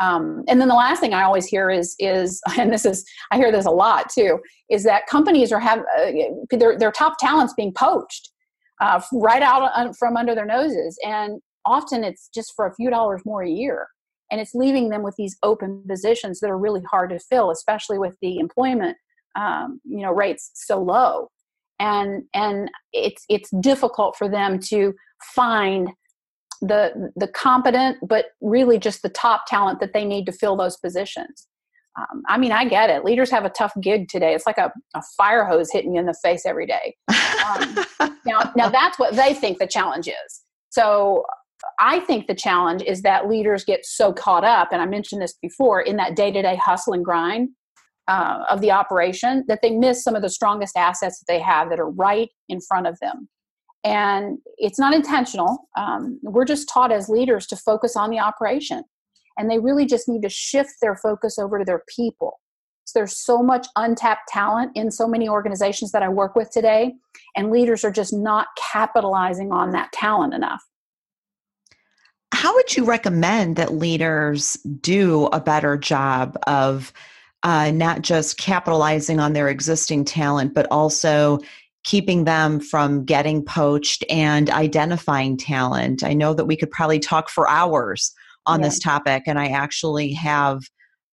Um, 0.00 0.44
and 0.48 0.60
then 0.60 0.68
the 0.68 0.74
last 0.74 1.00
thing 1.00 1.14
I 1.14 1.22
always 1.22 1.46
hear 1.46 1.70
is 1.70 1.94
is 1.98 2.42
and 2.58 2.72
this 2.72 2.84
is 2.84 3.04
I 3.30 3.36
hear 3.36 3.52
this 3.52 3.66
a 3.66 3.70
lot 3.70 4.10
too 4.10 4.40
is 4.70 4.82
that 4.84 5.06
companies 5.06 5.52
are 5.52 5.60
have 5.60 5.80
uh, 5.98 6.10
their 6.50 6.78
their 6.78 6.92
top 6.92 7.14
talents 7.18 7.54
being 7.56 7.72
poached 7.72 8.30
uh, 8.80 9.00
right 9.12 9.42
out 9.42 9.96
from 9.96 10.16
under 10.16 10.34
their 10.34 10.46
noses 10.46 10.98
and 11.04 11.40
often 11.66 12.04
it's 12.04 12.28
just 12.34 12.52
for 12.54 12.66
a 12.66 12.74
few 12.74 12.90
dollars 12.90 13.22
more 13.24 13.42
a 13.42 13.50
year 13.50 13.88
and 14.30 14.40
it's 14.40 14.54
leaving 14.54 14.88
them 14.88 15.02
with 15.02 15.14
these 15.16 15.36
open 15.42 15.82
positions 15.88 16.40
that 16.40 16.50
are 16.50 16.58
really 16.58 16.82
hard 16.90 17.10
to 17.10 17.18
fill 17.18 17.50
especially 17.50 17.98
with 17.98 18.16
the 18.20 18.38
employment 18.38 18.96
um, 19.36 19.80
you 19.84 20.00
know 20.00 20.12
rates 20.12 20.50
so 20.54 20.80
low. 20.80 21.28
And 21.80 22.24
and 22.34 22.70
it's 22.92 23.24
it's 23.28 23.50
difficult 23.60 24.16
for 24.16 24.28
them 24.28 24.60
to 24.68 24.94
find 25.34 25.90
the 26.60 27.10
the 27.16 27.28
competent 27.28 27.98
but 28.08 28.26
really 28.40 28.78
just 28.78 29.02
the 29.02 29.08
top 29.08 29.46
talent 29.46 29.80
that 29.80 29.92
they 29.92 30.04
need 30.04 30.26
to 30.26 30.32
fill 30.32 30.56
those 30.56 30.76
positions. 30.76 31.48
Um, 31.96 32.22
i 32.28 32.38
mean 32.38 32.52
i 32.52 32.64
get 32.64 32.90
it. 32.90 33.04
Leaders 33.04 33.30
have 33.30 33.44
a 33.44 33.50
tough 33.50 33.72
gig 33.80 34.08
today. 34.08 34.34
It's 34.34 34.46
like 34.46 34.58
a, 34.58 34.72
a 34.94 35.02
fire 35.16 35.44
hose 35.44 35.70
hitting 35.72 35.94
you 35.94 36.00
in 36.00 36.06
the 36.06 36.16
face 36.22 36.46
every 36.46 36.66
day. 36.66 36.96
Um, 37.08 37.84
now 38.24 38.52
now 38.56 38.68
that's 38.68 38.98
what 38.98 39.14
they 39.14 39.34
think 39.34 39.58
the 39.58 39.66
challenge 39.66 40.06
is. 40.06 40.42
So 40.70 41.24
i 41.78 42.00
think 42.00 42.26
the 42.26 42.34
challenge 42.34 42.82
is 42.82 43.02
that 43.02 43.28
leaders 43.28 43.64
get 43.64 43.84
so 43.84 44.12
caught 44.12 44.44
up 44.44 44.68
and 44.72 44.80
i 44.80 44.86
mentioned 44.86 45.20
this 45.20 45.34
before 45.40 45.80
in 45.80 45.96
that 45.96 46.16
day-to-day 46.16 46.56
hustle 46.56 46.92
and 46.92 47.04
grind 47.04 47.48
uh, 48.06 48.44
of 48.50 48.60
the 48.60 48.70
operation 48.70 49.44
that 49.48 49.60
they 49.62 49.70
miss 49.70 50.04
some 50.04 50.14
of 50.14 50.20
the 50.20 50.28
strongest 50.28 50.76
assets 50.76 51.18
that 51.20 51.32
they 51.32 51.40
have 51.40 51.70
that 51.70 51.80
are 51.80 51.90
right 51.90 52.28
in 52.48 52.60
front 52.60 52.86
of 52.86 52.98
them 53.00 53.28
and 53.84 54.38
it's 54.56 54.78
not 54.78 54.94
intentional. 54.94 55.68
Um, 55.76 56.18
we're 56.22 56.46
just 56.46 56.68
taught 56.68 56.90
as 56.90 57.08
leaders 57.08 57.46
to 57.48 57.56
focus 57.56 57.96
on 57.96 58.10
the 58.10 58.18
operation. 58.18 58.82
And 59.36 59.50
they 59.50 59.58
really 59.58 59.84
just 59.84 60.08
need 60.08 60.22
to 60.22 60.28
shift 60.30 60.72
their 60.80 60.96
focus 60.96 61.38
over 61.38 61.58
to 61.58 61.64
their 61.64 61.82
people. 61.94 62.40
So 62.86 62.98
there's 62.98 63.18
so 63.18 63.42
much 63.42 63.66
untapped 63.76 64.28
talent 64.28 64.72
in 64.74 64.90
so 64.90 65.06
many 65.06 65.28
organizations 65.28 65.92
that 65.92 66.02
I 66.02 66.08
work 66.08 66.34
with 66.34 66.50
today, 66.50 66.94
and 67.36 67.50
leaders 67.50 67.84
are 67.84 67.90
just 67.90 68.12
not 68.12 68.48
capitalizing 68.72 69.52
on 69.52 69.70
that 69.72 69.90
talent 69.92 70.34
enough. 70.34 70.62
How 72.44 72.54
would 72.56 72.76
you 72.76 72.84
recommend 72.84 73.56
that 73.56 73.72
leaders 73.72 74.52
do 74.82 75.28
a 75.32 75.40
better 75.40 75.78
job 75.78 76.36
of 76.46 76.92
uh, 77.42 77.70
not 77.70 78.02
just 78.02 78.36
capitalizing 78.36 79.18
on 79.18 79.32
their 79.32 79.48
existing 79.48 80.04
talent, 80.04 80.52
but 80.52 80.66
also 80.70 81.38
keeping 81.84 82.24
them 82.24 82.60
from 82.60 83.06
getting 83.06 83.42
poached 83.42 84.04
and 84.10 84.50
identifying 84.50 85.38
talent. 85.38 86.04
I 86.04 86.12
know 86.12 86.34
that 86.34 86.44
we 86.44 86.54
could 86.54 86.70
probably 86.70 86.98
talk 86.98 87.30
for 87.30 87.48
hours 87.48 88.12
on 88.44 88.60
yeah. 88.60 88.66
this 88.66 88.78
topic, 88.78 89.22
and 89.26 89.38
I 89.38 89.46
actually 89.46 90.12
have 90.12 90.64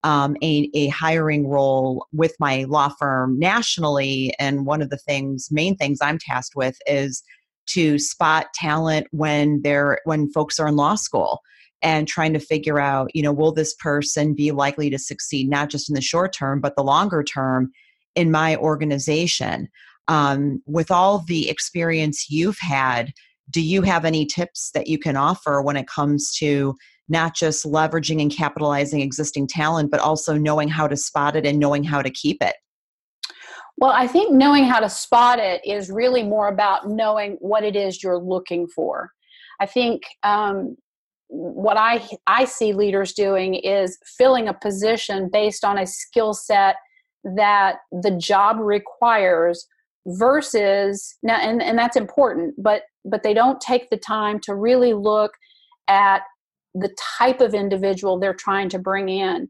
um, 0.03 0.35
a, 0.43 0.69
a 0.73 0.89
hiring 0.89 1.47
role 1.47 2.07
with 2.11 2.35
my 2.41 2.65
law 2.67 2.89
firm 2.99 3.39
nationally. 3.39 4.33
And 4.37 4.65
one 4.65 4.81
of 4.81 4.89
the 4.89 4.97
things, 4.97 5.47
main 5.49 5.77
things 5.77 5.99
I'm 6.01 6.17
tasked 6.17 6.57
with 6.57 6.77
is 6.85 7.23
to 7.67 7.99
spot 7.99 8.47
talent 8.53 9.07
when 9.11 9.61
they're 9.61 9.99
when 10.05 10.31
folks 10.31 10.59
are 10.59 10.67
in 10.67 10.75
law 10.75 10.95
school 10.95 11.41
and 11.81 12.07
trying 12.07 12.33
to 12.33 12.39
figure 12.39 12.79
out, 12.79 13.09
you 13.15 13.23
know, 13.23 13.33
will 13.33 13.51
this 13.51 13.73
person 13.75 14.33
be 14.33 14.51
likely 14.51 14.89
to 14.89 14.99
succeed 14.99 15.49
not 15.49 15.69
just 15.69 15.89
in 15.89 15.95
the 15.95 16.01
short 16.01 16.33
term, 16.33 16.61
but 16.61 16.75
the 16.75 16.83
longer 16.83 17.23
term 17.23 17.71
in 18.15 18.29
my 18.29 18.55
organization 18.57 19.67
um, 20.07 20.61
with 20.65 20.91
all 20.91 21.23
the 21.27 21.49
experience 21.49 22.29
you've 22.29 22.59
had, 22.59 23.13
do 23.49 23.61
you 23.61 23.81
have 23.81 24.05
any 24.05 24.25
tips 24.25 24.71
that 24.73 24.87
you 24.87 24.97
can 24.97 25.15
offer 25.15 25.61
when 25.61 25.77
it 25.77 25.87
comes 25.87 26.33
to 26.37 26.75
not 27.09 27.35
just 27.35 27.65
leveraging 27.65 28.21
and 28.21 28.31
capitalizing 28.31 29.01
existing 29.01 29.47
talent, 29.47 29.91
but 29.91 29.99
also 29.99 30.37
knowing 30.37 30.69
how 30.69 30.87
to 30.87 30.95
spot 30.95 31.35
it 31.35 31.45
and 31.45 31.59
knowing 31.59 31.83
how 31.83 32.01
to 32.01 32.09
keep 32.09 32.41
it? 32.41 32.55
Well, 33.81 33.91
I 33.91 34.05
think 34.05 34.31
knowing 34.31 34.65
how 34.65 34.79
to 34.79 34.89
spot 34.89 35.39
it 35.39 35.59
is 35.65 35.89
really 35.89 36.21
more 36.21 36.49
about 36.49 36.87
knowing 36.87 37.37
what 37.41 37.63
it 37.63 37.75
is 37.75 38.03
you're 38.03 38.19
looking 38.19 38.67
for. 38.67 39.09
I 39.59 39.65
think 39.65 40.03
um, 40.21 40.77
what 41.29 41.77
I 41.77 42.07
I 42.27 42.45
see 42.45 42.73
leaders 42.73 43.13
doing 43.13 43.55
is 43.55 43.97
filling 44.17 44.47
a 44.47 44.53
position 44.53 45.31
based 45.33 45.65
on 45.65 45.79
a 45.79 45.87
skill 45.87 46.35
set 46.35 46.75
that 47.23 47.77
the 47.91 48.11
job 48.11 48.57
requires 48.59 49.65
versus 50.05 51.17
now 51.23 51.37
and, 51.37 51.61
and 51.61 51.77
that's 51.77 51.95
important 51.95 52.55
but 52.57 52.81
but 53.05 53.21
they 53.21 53.35
don't 53.35 53.61
take 53.61 53.87
the 53.91 53.97
time 53.97 54.39
to 54.39 54.55
really 54.55 54.95
look 54.95 55.31
at 55.87 56.23
the 56.73 56.89
type 57.19 57.39
of 57.39 57.53
individual 57.53 58.19
they're 58.19 58.33
trying 58.33 58.67
to 58.67 58.79
bring 58.79 59.09
in 59.09 59.47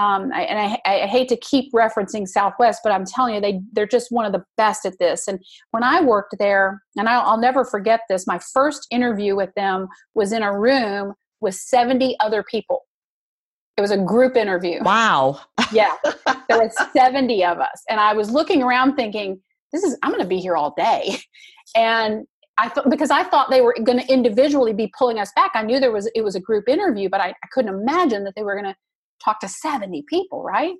um, 0.00 0.32
I, 0.32 0.42
and 0.42 0.58
I, 0.58 0.80
I, 0.84 1.06
hate 1.06 1.28
to 1.28 1.36
keep 1.36 1.72
referencing 1.72 2.26
Southwest, 2.26 2.80
but 2.82 2.92
I'm 2.92 3.04
telling 3.04 3.34
you, 3.34 3.40
they 3.40 3.60
they're 3.72 3.86
just 3.86 4.10
one 4.10 4.24
of 4.24 4.32
the 4.32 4.44
best 4.56 4.86
at 4.86 4.98
this. 4.98 5.28
And 5.28 5.38
when 5.72 5.82
I 5.82 6.00
worked 6.00 6.36
there, 6.38 6.82
and 6.96 7.08
I'll, 7.08 7.22
I'll 7.22 7.40
never 7.40 7.64
forget 7.64 8.00
this, 8.08 8.26
my 8.26 8.40
first 8.52 8.86
interview 8.90 9.36
with 9.36 9.52
them 9.54 9.88
was 10.14 10.32
in 10.32 10.42
a 10.42 10.58
room 10.58 11.14
with 11.40 11.54
70 11.54 12.16
other 12.20 12.42
people. 12.42 12.86
It 13.76 13.80
was 13.80 13.90
a 13.90 13.98
group 13.98 14.36
interview. 14.36 14.82
Wow. 14.82 15.40
yeah, 15.72 15.94
there 16.48 16.58
were 16.58 16.70
70 16.92 17.44
of 17.44 17.58
us, 17.58 17.82
and 17.88 18.00
I 18.00 18.14
was 18.14 18.30
looking 18.30 18.62
around 18.62 18.96
thinking, 18.96 19.40
this 19.72 19.82
is 19.82 19.96
i'm 20.02 20.10
going 20.10 20.22
to 20.22 20.28
be 20.28 20.38
here 20.38 20.56
all 20.56 20.74
day 20.76 21.18
and 21.76 22.26
i 22.58 22.68
thought 22.68 22.88
because 22.90 23.10
i 23.10 23.22
thought 23.22 23.50
they 23.50 23.60
were 23.60 23.74
going 23.84 23.98
to 23.98 24.12
individually 24.12 24.72
be 24.72 24.92
pulling 24.96 25.18
us 25.18 25.30
back 25.34 25.50
i 25.54 25.62
knew 25.62 25.80
there 25.80 25.92
was 25.92 26.10
it 26.14 26.22
was 26.22 26.34
a 26.34 26.40
group 26.40 26.68
interview 26.68 27.08
but 27.08 27.20
i, 27.20 27.28
I 27.28 27.48
couldn't 27.52 27.74
imagine 27.74 28.24
that 28.24 28.34
they 28.36 28.42
were 28.42 28.54
going 28.54 28.72
to 28.72 28.76
talk 29.24 29.40
to 29.40 29.48
70 29.48 30.04
people 30.08 30.42
right? 30.42 30.74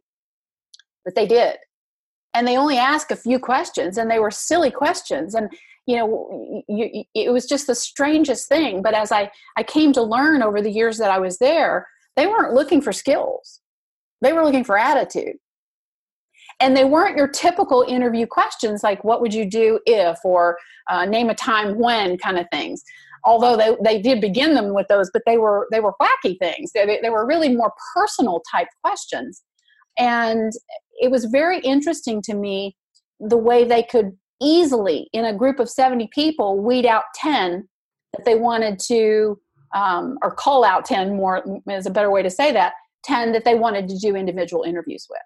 But 1.05 1.15
they 1.15 1.27
did. 1.27 1.57
And 2.35 2.47
they 2.47 2.57
only 2.57 2.77
asked 2.77 3.11
a 3.11 3.17
few 3.17 3.39
questions 3.39 3.99
and 3.99 4.11
they 4.11 4.19
were 4.19 4.31
silly 4.31 4.71
questions 4.71 5.35
and 5.35 5.51
you 5.87 5.97
know 5.97 6.63
you, 6.69 7.05
it 7.15 7.33
was 7.33 7.47
just 7.47 7.67
the 7.67 7.75
strangest 7.75 8.49
thing. 8.49 8.83
But 8.83 8.95
as 8.95 9.13
i 9.13 9.31
i 9.57 9.63
came 9.63 9.93
to 9.95 10.03
learn 10.03 10.43
over 10.43 10.63
the 10.63 10.71
years 10.71 10.99
that 10.99 11.11
i 11.11 11.19
was 11.19 11.39
there 11.39 11.87
they 12.17 12.27
weren't 12.27 12.55
looking 12.55 12.83
for 12.83 12.93
skills. 12.93 13.61
They 14.21 14.33
were 14.33 14.45
looking 14.45 14.65
for 14.65 14.77
attitude. 14.77 15.37
And 16.61 16.77
they 16.77 16.85
weren't 16.85 17.17
your 17.17 17.29
typical 17.29 17.83
interview 17.89 18.27
questions 18.27 18.83
like 18.83 19.03
what 19.05 19.23
would 19.23 19.33
you 19.33 19.47
do 19.47 19.81
if? 19.87 20.19
or 20.25 20.59
uh, 20.91 21.07
name 21.07 21.31
a 21.31 21.35
time 21.35 21.79
when 21.79 22.19
kind 22.19 22.39
of 22.39 22.47
things 22.53 22.83
although 23.25 23.57
they, 23.57 23.77
they 23.83 24.01
did 24.01 24.21
begin 24.21 24.55
them 24.55 24.75
with 24.75 24.87
those 24.89 25.11
but 25.13 25.23
they 25.27 25.39
were 25.39 25.67
they 25.71 25.81
were 25.81 25.95
wacky 26.01 26.39
things. 26.39 26.73
They, 26.73 26.99
they 27.03 27.11
were 27.11 27.27
really 27.27 27.55
more 27.55 27.73
personal 27.95 28.43
type 28.53 28.69
questions. 28.83 29.43
And 29.99 30.53
it 31.01 31.11
was 31.11 31.27
very 31.27 31.61
interesting 31.61 32.23
to 32.23 32.35
me 32.35 32.77
the 33.19 33.37
way 33.37 33.65
they 33.65 33.83
could 33.83 34.17
easily 34.41 35.09
in 35.13 35.25
a 35.25 35.37
group 35.37 35.61
of 35.61 35.69
70 35.69 36.09
people 36.15 36.59
weed 36.63 36.87
out 36.87 37.05
10 37.17 37.69
that 38.15 38.25
they 38.25 38.37
wanted 38.37 38.79
to 38.87 39.39
um, 39.75 40.19
or 40.23 40.35
call 40.35 40.65
out 40.65 40.85
10 40.85 41.17
more 41.17 41.45
is 41.69 41.87
a 41.87 41.91
better 41.91 42.11
way 42.11 42.23
to 42.23 42.31
say 42.31 42.53
that 42.53 42.73
10 43.05 43.33
that 43.33 43.45
they 43.45 43.55
wanted 43.55 43.89
to 43.89 43.99
do 43.99 44.17
individual 44.17 44.63
interviews 44.63 45.07
with 45.09 45.21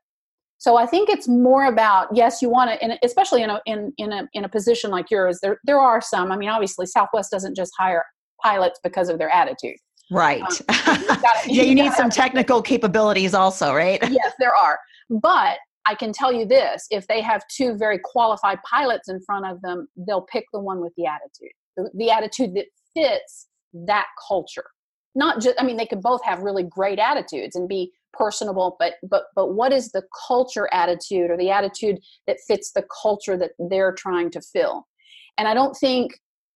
so 0.65 0.79
I 0.79 0.87
think 0.87 1.11
it's 1.11 1.29
more 1.29 1.67
about 1.67 2.09
yes, 2.17 2.41
you 2.41 2.49
want 2.49 2.81
to, 2.81 2.99
especially 3.03 3.43
in 3.43 3.51
a 3.51 3.61
in 3.67 3.93
in 3.99 4.13
a 4.15 4.27
in 4.33 4.45
a 4.45 4.49
position 4.49 4.91
like 4.91 5.11
yours. 5.11 5.39
There 5.43 5.59
there 5.65 5.79
are 5.79 6.01
some. 6.01 6.33
I 6.33 6.39
mean, 6.39 6.49
obviously, 6.49 6.87
Southwest 6.87 7.31
doesn't 7.31 7.55
just 7.55 7.71
hire 7.79 8.03
pilots 8.43 8.81
because 8.83 9.11
of 9.11 9.19
their 9.19 9.29
attitude. 9.29 9.77
Right. 10.11 10.41
Um, 10.41 10.49
gotta, 10.87 11.21
yeah, 11.49 11.65
you, 11.65 11.65
you 11.65 11.75
need 11.75 11.93
some 11.93 12.09
technical 12.09 12.63
capabilities 12.63 13.35
also, 13.35 13.75
right? 13.75 14.01
yes, 14.11 14.33
there 14.39 14.55
are. 14.55 14.79
But 15.11 15.59
I 15.85 15.95
can 15.97 16.15
tell 16.15 16.33
you 16.33 16.47
this: 16.47 16.87
if 16.89 17.07
they 17.09 17.21
have 17.21 17.43
two 17.55 17.77
very 17.77 18.01
qualified 18.03 18.57
pilots 18.63 19.11
in 19.11 19.21
front 19.21 19.45
of 19.45 19.61
them, 19.61 19.87
they'll 20.09 20.27
pick 20.33 20.47
the 20.55 20.61
one 20.61 20.81
with 20.81 20.95
the 20.97 21.05
attitude, 21.05 21.53
the, 21.77 21.91
the 21.93 22.11
attitude 22.11 22.55
that 22.55 22.69
fits 22.97 23.49
that 23.87 24.07
culture. 24.27 24.71
Not 25.15 25.43
just. 25.43 25.61
I 25.61 25.65
mean, 25.65 25.77
they 25.77 25.85
could 25.85 26.01
both 26.01 26.25
have 26.25 26.41
really 26.41 26.63
great 26.63 26.99
attitudes 26.99 27.55
and 27.55 27.69
be 27.69 27.93
personable 28.17 28.77
but 28.79 28.95
but 29.09 29.25
but 29.35 29.55
what 29.55 29.73
is 29.73 29.91
the 29.93 30.03
culture 30.27 30.69
attitude 30.73 31.31
or 31.31 31.37
the 31.37 31.51
attitude 31.51 31.99
that 32.27 32.39
fits 32.47 32.73
the 32.73 32.85
culture 33.03 33.37
that 33.37 33.53
they're 33.71 33.93
trying 33.93 34.31
to 34.31 34.41
fill? 34.41 34.87
And 35.39 35.49
i 35.49 35.55
don't 35.55 35.75
think 35.75 36.13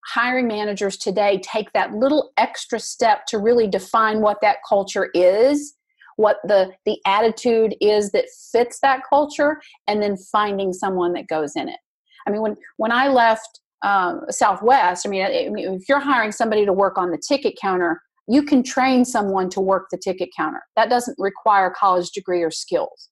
hiring 0.06 0.46
managers 0.46 0.96
today 0.96 1.40
take 1.42 1.72
that 1.72 1.92
little 1.92 2.32
extra 2.36 2.80
step 2.80 3.26
to 3.26 3.38
really 3.38 3.66
define 3.66 4.20
what 4.20 4.38
that 4.40 4.58
culture 4.68 5.10
is 5.14 5.74
what 6.18 6.38
the 6.44 6.70
the 6.84 6.98
attitude 7.06 7.76
is 7.80 8.10
that 8.10 8.24
fits 8.52 8.80
that 8.80 9.00
culture 9.08 9.60
and 9.86 10.02
then 10.02 10.16
finding 10.16 10.72
someone 10.72 11.12
that 11.12 11.28
goes 11.28 11.54
in 11.54 11.68
it. 11.68 11.78
I 12.26 12.30
mean 12.30 12.42
when 12.42 12.56
when 12.76 12.92
i 12.92 13.08
left 13.08 13.60
um, 13.82 14.22
southwest 14.28 15.06
i 15.06 15.08
mean 15.08 15.22
if 15.22 15.88
you're 15.88 16.00
hiring 16.00 16.32
somebody 16.32 16.66
to 16.66 16.72
work 16.72 16.98
on 16.98 17.10
the 17.12 17.22
ticket 17.26 17.54
counter 17.60 18.02
you 18.28 18.42
can 18.42 18.62
train 18.62 19.04
someone 19.04 19.48
to 19.50 19.60
work 19.60 19.86
the 19.90 19.96
ticket 19.96 20.28
counter. 20.36 20.62
That 20.76 20.90
doesn't 20.90 21.16
require 21.18 21.70
college 21.70 22.10
degree 22.10 22.42
or 22.42 22.50
skills. 22.50 23.08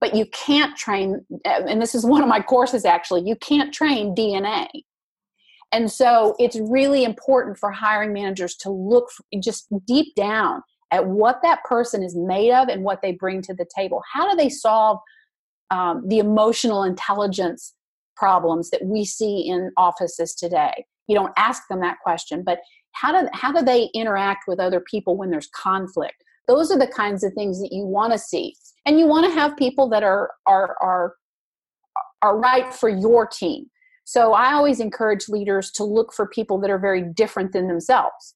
But 0.00 0.14
you 0.14 0.26
can't 0.26 0.76
train, 0.76 1.24
and 1.44 1.80
this 1.80 1.94
is 1.94 2.04
one 2.04 2.22
of 2.22 2.28
my 2.28 2.40
courses 2.40 2.84
actually, 2.84 3.22
you 3.24 3.36
can't 3.36 3.72
train 3.72 4.14
DNA. 4.14 4.66
And 5.72 5.90
so 5.90 6.34
it's 6.38 6.58
really 6.60 7.04
important 7.04 7.56
for 7.58 7.70
hiring 7.70 8.12
managers 8.12 8.56
to 8.56 8.70
look 8.70 9.08
just 9.42 9.66
deep 9.86 10.14
down 10.14 10.62
at 10.90 11.06
what 11.06 11.40
that 11.42 11.64
person 11.64 12.02
is 12.02 12.14
made 12.14 12.52
of 12.52 12.68
and 12.68 12.84
what 12.84 13.00
they 13.02 13.12
bring 13.12 13.42
to 13.42 13.54
the 13.54 13.66
table. 13.76 14.02
How 14.12 14.30
do 14.30 14.36
they 14.36 14.48
solve 14.48 14.98
um, 15.70 16.04
the 16.06 16.18
emotional 16.18 16.82
intelligence 16.82 17.74
problems 18.16 18.70
that 18.70 18.84
we 18.84 19.04
see 19.04 19.48
in 19.48 19.72
offices 19.76 20.34
today? 20.34 20.84
You 21.08 21.16
don't 21.16 21.32
ask 21.36 21.62
them 21.68 21.80
that 21.80 21.98
question, 22.02 22.42
but 22.44 22.60
how 22.96 23.12
do 23.12 23.28
how 23.32 23.52
do 23.52 23.62
they 23.62 23.88
interact 23.94 24.44
with 24.48 24.58
other 24.58 24.80
people 24.80 25.16
when 25.16 25.30
there's 25.30 25.48
conflict? 25.48 26.24
Those 26.48 26.70
are 26.70 26.78
the 26.78 26.86
kinds 26.86 27.22
of 27.24 27.32
things 27.34 27.60
that 27.60 27.72
you 27.72 27.84
want 27.84 28.12
to 28.12 28.18
see. 28.18 28.54
And 28.86 28.98
you 28.98 29.06
want 29.06 29.26
to 29.26 29.32
have 29.32 29.56
people 29.56 29.88
that 29.90 30.02
are 30.02 30.30
are 30.46 30.76
are 30.80 31.14
are 32.22 32.38
right 32.38 32.72
for 32.72 32.88
your 32.88 33.26
team. 33.26 33.66
So 34.04 34.34
i 34.34 34.52
always 34.52 34.78
encourage 34.78 35.28
leaders 35.28 35.72
to 35.72 35.84
look 35.84 36.12
for 36.12 36.28
people 36.28 36.58
that 36.60 36.70
are 36.70 36.78
very 36.78 37.02
different 37.02 37.52
than 37.52 37.68
themselves. 37.68 38.34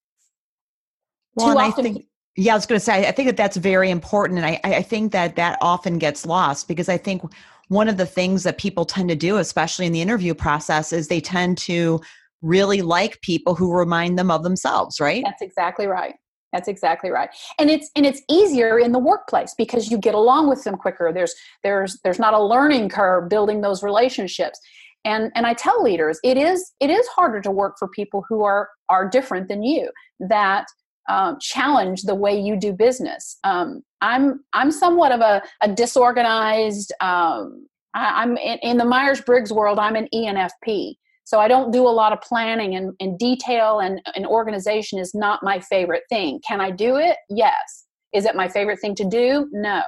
Well, 1.37 1.51
and 1.51 1.61
I 1.61 1.71
think 1.71 2.07
yeah, 2.37 2.53
I 2.53 2.57
was 2.57 2.67
going 2.67 2.79
to 2.79 2.85
say, 2.85 3.07
I 3.07 3.13
think 3.13 3.29
that 3.29 3.37
that's 3.37 3.57
very 3.57 3.91
important. 3.91 4.39
And 4.39 4.47
I, 4.47 4.61
I 4.65 4.83
think 4.83 5.13
that 5.13 5.37
that 5.37 5.59
often 5.61 5.99
gets 5.99 6.25
lost 6.25 6.69
because 6.69 6.89
I 6.89 6.97
think 6.97 7.23
one 7.69 7.89
of 7.89 7.97
the 7.97 8.07
things 8.07 8.45
that 8.45 8.57
people 8.57 8.85
tend 8.85 9.09
to 9.11 9.17
do, 9.17 9.37
especially 9.37 9.87
in 9.87 9.93
the 9.93 10.01
interview 10.01 10.35
process, 10.35 10.93
is 10.93 11.09
they 11.09 11.21
tend 11.21 11.59
to 11.59 12.01
really 12.43 12.83
like 12.83 13.21
people 13.21 13.55
who 13.55 13.73
remind 13.73 14.19
them 14.19 14.31
of 14.31 14.43
themselves, 14.43 15.01
right? 15.01 15.23
That's 15.25 15.43
exactly 15.43 15.87
right. 15.87 16.15
That's 16.53 16.69
exactly 16.69 17.11
right. 17.11 17.31
And 17.59 17.71
it's 17.71 17.91
and 17.95 18.05
it's 18.05 18.23
easier 18.29 18.79
in 18.79 18.93
the 18.93 18.99
workplace 18.99 19.55
because 19.57 19.91
you 19.91 19.99
get 19.99 20.15
along 20.15 20.49
with 20.49 20.65
them 20.65 20.77
quicker. 20.77 21.13
There's 21.13 21.35
there's 21.63 21.99
there's 22.03 22.19
not 22.19 22.35
a 22.35 22.43
learning 22.43 22.89
curve 22.89 23.29
building 23.29 23.61
those 23.61 23.83
relationships. 23.83 24.59
And 25.05 25.31
and 25.35 25.47
I 25.47 25.55
tell 25.55 25.83
leaders, 25.83 26.19
it 26.25 26.37
is 26.37 26.73
it 26.81 26.91
is 26.91 27.07
harder 27.09 27.41
to 27.43 27.51
work 27.51 27.77
for 27.79 27.89
people 27.89 28.25
who 28.29 28.43
are 28.43 28.69
are 28.89 29.09
different 29.09 29.49
than 29.49 29.63
you 29.63 29.91
that 30.19 30.67
um, 31.09 31.39
challenge 31.41 32.03
the 32.03 32.15
way 32.15 32.39
you 32.39 32.57
do 32.57 32.73
business. 32.73 33.39
Um, 33.45 33.83
I'm 34.01 34.45
I'm 34.53 34.71
somewhat 34.71 35.13
of 35.13 35.21
a, 35.21 35.43
a 35.63 35.69
disorganized. 35.69 36.93
Um, 37.01 37.67
I, 37.95 38.23
am 38.23 38.37
in, 38.37 38.59
in, 38.59 38.77
the 38.77 38.85
Myers 38.85 39.21
Briggs 39.21 39.53
world. 39.53 39.79
I'm 39.79 39.97
an 39.97 40.09
ENFP, 40.15 40.95
so 41.25 41.39
I 41.39 41.49
don't 41.49 41.71
do 41.71 41.87
a 41.87 41.91
lot 41.91 42.13
of 42.13 42.21
planning 42.21 42.75
and, 42.75 42.93
and 43.01 43.19
detail 43.19 43.81
and, 43.81 44.01
and 44.15 44.27
organization 44.27 44.99
is 44.99 45.15
not 45.15 45.43
my 45.43 45.61
favorite 45.61 46.03
thing. 46.09 46.41
Can 46.47 46.61
I 46.61 46.71
do 46.71 46.97
it? 46.97 47.17
Yes. 47.29 47.87
Is 48.13 48.25
it 48.25 48.35
my 48.35 48.49
favorite 48.49 48.81
thing 48.81 48.95
to 48.97 49.05
do? 49.05 49.49
No. 49.53 49.83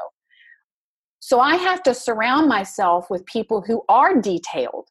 So 1.21 1.41
I 1.41 1.57
have 1.57 1.83
to 1.85 1.95
surround 1.95 2.49
myself 2.49 3.07
with 3.11 3.25
people 3.27 3.63
who 3.63 3.83
are 3.89 4.21
detailed 4.21 4.89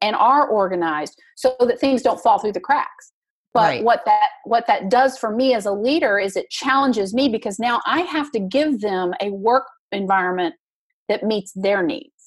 and 0.00 0.14
are 0.14 0.48
organized 0.48 1.20
so 1.36 1.56
that 1.60 1.80
things 1.80 2.02
don't 2.02 2.20
fall 2.20 2.38
through 2.38 2.52
the 2.52 2.60
cracks 2.60 3.12
but 3.54 3.60
right. 3.60 3.84
what 3.84 4.04
that 4.04 4.28
what 4.44 4.66
that 4.66 4.90
does 4.90 5.18
for 5.18 5.34
me 5.34 5.54
as 5.54 5.66
a 5.66 5.72
leader 5.72 6.18
is 6.18 6.36
it 6.36 6.48
challenges 6.50 7.14
me 7.14 7.28
because 7.28 7.58
now 7.58 7.80
i 7.86 8.00
have 8.02 8.30
to 8.30 8.38
give 8.38 8.80
them 8.80 9.12
a 9.20 9.30
work 9.30 9.66
environment 9.92 10.54
that 11.08 11.22
meets 11.22 11.52
their 11.54 11.82
needs 11.82 12.17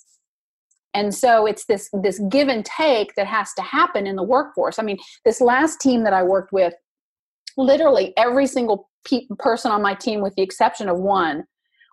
and 0.94 1.14
so 1.14 1.46
it's 1.46 1.66
this 1.66 1.90
this 2.02 2.20
give 2.30 2.48
and 2.48 2.66
take 2.66 3.14
that 3.16 3.28
has 3.28 3.54
to 3.54 3.62
happen 3.62 4.08
in 4.08 4.16
the 4.16 4.24
workforce 4.24 4.80
i 4.80 4.84
mean 4.84 4.98
this 5.26 5.42
last 5.42 5.80
team 5.80 6.04
that 6.04 6.14
i 6.14 6.24
worked 6.24 6.52
with 6.52 6.74
literally 7.58 8.14
every 8.18 8.48
single 8.48 8.90
pe- 9.06 9.28
person 9.40 9.72
on 9.72 9.82
my 9.82 9.94
team 9.94 10.22
with 10.22 10.34
the 10.36 10.42
exception 10.42 10.90
of 10.90 10.98
one 10.98 11.44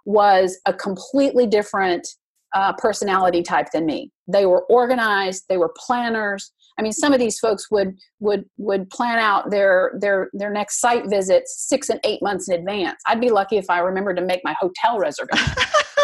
was 0.05 0.59
a 0.67 0.73
completely 0.73 1.47
different 1.47 2.07
uh, 2.55 2.73
personality 2.79 3.43
type 3.43 3.67
than 3.73 3.85
me 3.85 4.11
they 4.27 4.47
were 4.47 4.65
organized 4.65 5.45
they 5.49 5.59
were 5.59 5.73
planners 5.77 6.53
I 6.79 6.83
mean, 6.83 6.93
some 6.93 7.13
of 7.13 7.19
these 7.19 7.39
folks 7.41 7.71
would 7.71 7.99
would 8.21 8.45
would 8.57 8.89
plan 8.91 9.19
out 9.19 9.51
their 9.51 9.93
their 10.01 10.31
their 10.33 10.51
next 10.51 10.81
site 10.81 11.09
visits 11.09 11.67
six 11.69 11.89
and 11.89 11.99
eight 12.05 12.23
months 12.23 12.49
in 12.49 12.55
advance. 12.55 13.03
I'd 13.07 13.21
be 13.21 13.31
lucky 13.31 13.59
if 13.59 13.69
I 13.69 13.81
remembered 13.81 14.17
to 14.17 14.23
make 14.25 14.41
my 14.45 14.55
hotel 14.61 14.99
reservation. 14.99 15.45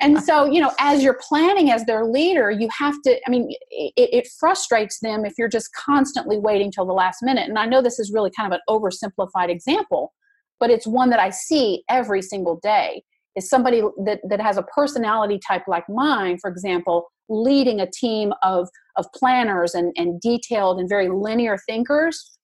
and 0.00 0.22
so, 0.22 0.44
you 0.44 0.60
know, 0.60 0.72
as 0.78 1.02
you're 1.02 1.18
planning 1.28 1.70
as 1.70 1.84
their 1.84 2.04
leader, 2.04 2.50
you 2.50 2.68
have 2.78 2.94
to. 3.02 3.18
I 3.26 3.30
mean, 3.30 3.50
it, 3.70 3.92
it 3.96 4.28
frustrates 4.38 5.00
them 5.00 5.24
if 5.24 5.34
you're 5.38 5.48
just 5.48 5.70
constantly 5.74 6.38
waiting 6.38 6.70
till 6.70 6.86
the 6.86 6.92
last 6.92 7.18
minute. 7.22 7.48
And 7.48 7.58
I 7.58 7.66
know 7.66 7.82
this 7.82 7.98
is 7.98 8.12
really 8.12 8.30
kind 8.36 8.52
of 8.52 8.58
an 8.58 8.62
oversimplified 8.68 9.50
example, 9.50 10.12
but 10.60 10.70
it's 10.70 10.86
one 10.86 11.10
that 11.10 11.20
I 11.20 11.30
see 11.30 11.84
every 11.88 12.22
single 12.22 12.58
day 12.62 13.02
is 13.36 13.48
somebody 13.48 13.82
that, 14.04 14.20
that 14.28 14.40
has 14.40 14.56
a 14.56 14.62
personality 14.62 15.40
type 15.46 15.62
like 15.66 15.84
mine, 15.88 16.38
for 16.38 16.50
example, 16.50 17.06
leading 17.28 17.80
a 17.80 17.90
team 17.90 18.32
of, 18.42 18.68
of 18.96 19.06
planners 19.14 19.74
and, 19.74 19.92
and 19.96 20.20
detailed 20.20 20.78
and 20.78 20.88
very 20.88 21.08
linear 21.08 21.58
thinkers, 21.66 22.36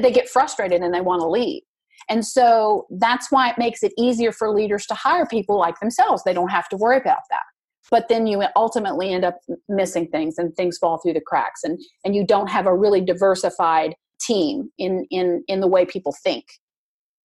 they 0.00 0.12
get 0.12 0.28
frustrated 0.28 0.80
and 0.80 0.94
they 0.94 1.00
want 1.00 1.20
to 1.20 1.28
leave. 1.28 1.62
And 2.08 2.26
so 2.26 2.86
that's 2.90 3.30
why 3.30 3.50
it 3.50 3.58
makes 3.58 3.82
it 3.82 3.92
easier 3.98 4.32
for 4.32 4.50
leaders 4.50 4.86
to 4.86 4.94
hire 4.94 5.26
people 5.26 5.58
like 5.58 5.78
themselves. 5.80 6.22
They 6.24 6.32
don't 6.32 6.50
have 6.50 6.68
to 6.70 6.76
worry 6.76 6.96
about 6.96 7.20
that. 7.30 7.42
But 7.90 8.08
then 8.08 8.26
you 8.26 8.42
ultimately 8.54 9.12
end 9.12 9.24
up 9.24 9.38
missing 9.68 10.08
things 10.08 10.36
and 10.38 10.54
things 10.54 10.78
fall 10.78 10.98
through 10.98 11.14
the 11.14 11.20
cracks 11.20 11.64
and, 11.64 11.78
and 12.04 12.14
you 12.14 12.26
don't 12.26 12.48
have 12.48 12.66
a 12.66 12.74
really 12.74 13.00
diversified 13.00 13.94
team 14.20 14.70
in, 14.78 15.06
in, 15.10 15.42
in 15.48 15.60
the 15.60 15.66
way 15.66 15.86
people 15.86 16.14
think, 16.22 16.44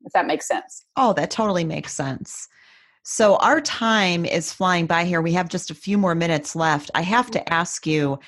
if 0.05 0.13
that 0.13 0.27
makes 0.27 0.47
sense. 0.47 0.85
Oh, 0.95 1.13
that 1.13 1.31
totally 1.31 1.65
makes 1.65 1.93
sense. 1.93 2.47
So 3.03 3.35
our 3.37 3.59
time 3.59 4.25
is 4.25 4.53
flying 4.53 4.85
by 4.85 5.03
here. 5.03 5.21
We 5.21 5.33
have 5.33 5.49
just 5.49 5.69
a 5.69 5.75
few 5.75 5.97
more 5.97 6.15
minutes 6.15 6.55
left. 6.55 6.89
I 6.95 7.01
have 7.01 7.29
to 7.31 7.39
mm-hmm. 7.39 7.53
ask 7.53 7.85
you 7.85 8.19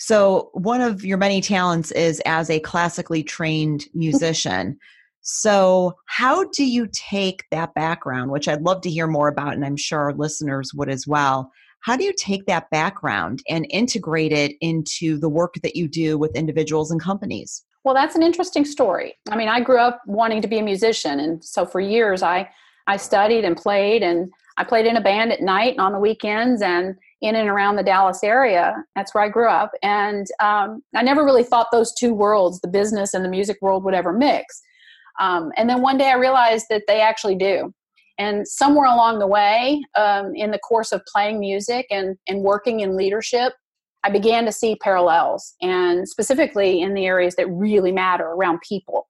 so, 0.00 0.48
one 0.54 0.80
of 0.80 1.04
your 1.04 1.18
many 1.18 1.42
talents 1.42 1.90
is 1.90 2.22
as 2.24 2.48
a 2.48 2.58
classically 2.60 3.22
trained 3.22 3.84
musician. 3.94 4.78
So, 5.22 5.96
how 6.06 6.44
do 6.44 6.64
you 6.64 6.88
take 6.92 7.44
that 7.50 7.74
background, 7.74 8.30
which 8.30 8.48
I'd 8.48 8.62
love 8.62 8.80
to 8.82 8.90
hear 8.90 9.06
more 9.06 9.28
about, 9.28 9.54
and 9.54 9.64
I'm 9.64 9.76
sure 9.76 10.00
our 10.00 10.14
listeners 10.14 10.72
would 10.74 10.88
as 10.88 11.06
well? 11.06 11.50
How 11.80 11.96
do 11.96 12.04
you 12.04 12.12
take 12.16 12.46
that 12.46 12.68
background 12.70 13.42
and 13.48 13.66
integrate 13.70 14.32
it 14.32 14.56
into 14.60 15.18
the 15.18 15.28
work 15.28 15.54
that 15.62 15.76
you 15.76 15.88
do 15.88 16.18
with 16.18 16.36
individuals 16.36 16.90
and 16.90 17.00
companies? 17.00 17.64
Well, 17.84 17.94
that's 17.94 18.14
an 18.14 18.22
interesting 18.22 18.66
story. 18.66 19.14
I 19.30 19.36
mean, 19.36 19.48
I 19.48 19.60
grew 19.60 19.78
up 19.78 20.02
wanting 20.06 20.42
to 20.42 20.48
be 20.48 20.58
a 20.58 20.62
musician, 20.62 21.20
and 21.20 21.42
so 21.44 21.64
for 21.64 21.80
years 21.80 22.22
I 22.22 22.48
I 22.86 22.96
studied 22.96 23.44
and 23.44 23.56
played, 23.56 24.02
and 24.02 24.30
I 24.56 24.64
played 24.64 24.86
in 24.86 24.96
a 24.96 25.00
band 25.00 25.32
at 25.32 25.40
night 25.40 25.72
and 25.72 25.80
on 25.80 25.92
the 25.92 25.98
weekends, 25.98 26.62
and 26.62 26.96
in 27.20 27.36
and 27.36 27.48
around 27.48 27.76
the 27.76 27.82
Dallas 27.82 28.24
area. 28.24 28.74
That's 28.96 29.14
where 29.14 29.24
I 29.24 29.28
grew 29.28 29.48
up, 29.48 29.72
and 29.82 30.26
um, 30.40 30.82
I 30.94 31.02
never 31.02 31.24
really 31.24 31.44
thought 31.44 31.68
those 31.72 31.92
two 31.92 32.14
worlds, 32.14 32.60
the 32.60 32.68
business 32.68 33.12
and 33.12 33.24
the 33.24 33.28
music 33.28 33.58
world, 33.60 33.84
would 33.84 33.94
ever 33.94 34.12
mix. 34.12 34.62
Um, 35.20 35.52
and 35.56 35.68
then 35.68 35.82
one 35.82 35.98
day 35.98 36.10
I 36.10 36.16
realized 36.16 36.66
that 36.70 36.82
they 36.88 37.00
actually 37.00 37.36
do. 37.36 37.72
And 38.18 38.46
somewhere 38.46 38.86
along 38.86 39.18
the 39.18 39.26
way, 39.26 39.80
um, 39.96 40.34
in 40.34 40.50
the 40.50 40.58
course 40.58 40.92
of 40.92 41.02
playing 41.06 41.40
music 41.40 41.86
and, 41.90 42.16
and 42.28 42.42
working 42.42 42.80
in 42.80 42.96
leadership, 42.96 43.52
I 44.02 44.10
began 44.10 44.44
to 44.46 44.52
see 44.52 44.76
parallels, 44.76 45.54
and 45.60 46.08
specifically 46.08 46.80
in 46.80 46.94
the 46.94 47.06
areas 47.06 47.36
that 47.36 47.46
really 47.48 47.92
matter 47.92 48.24
around 48.24 48.60
people. 48.66 49.08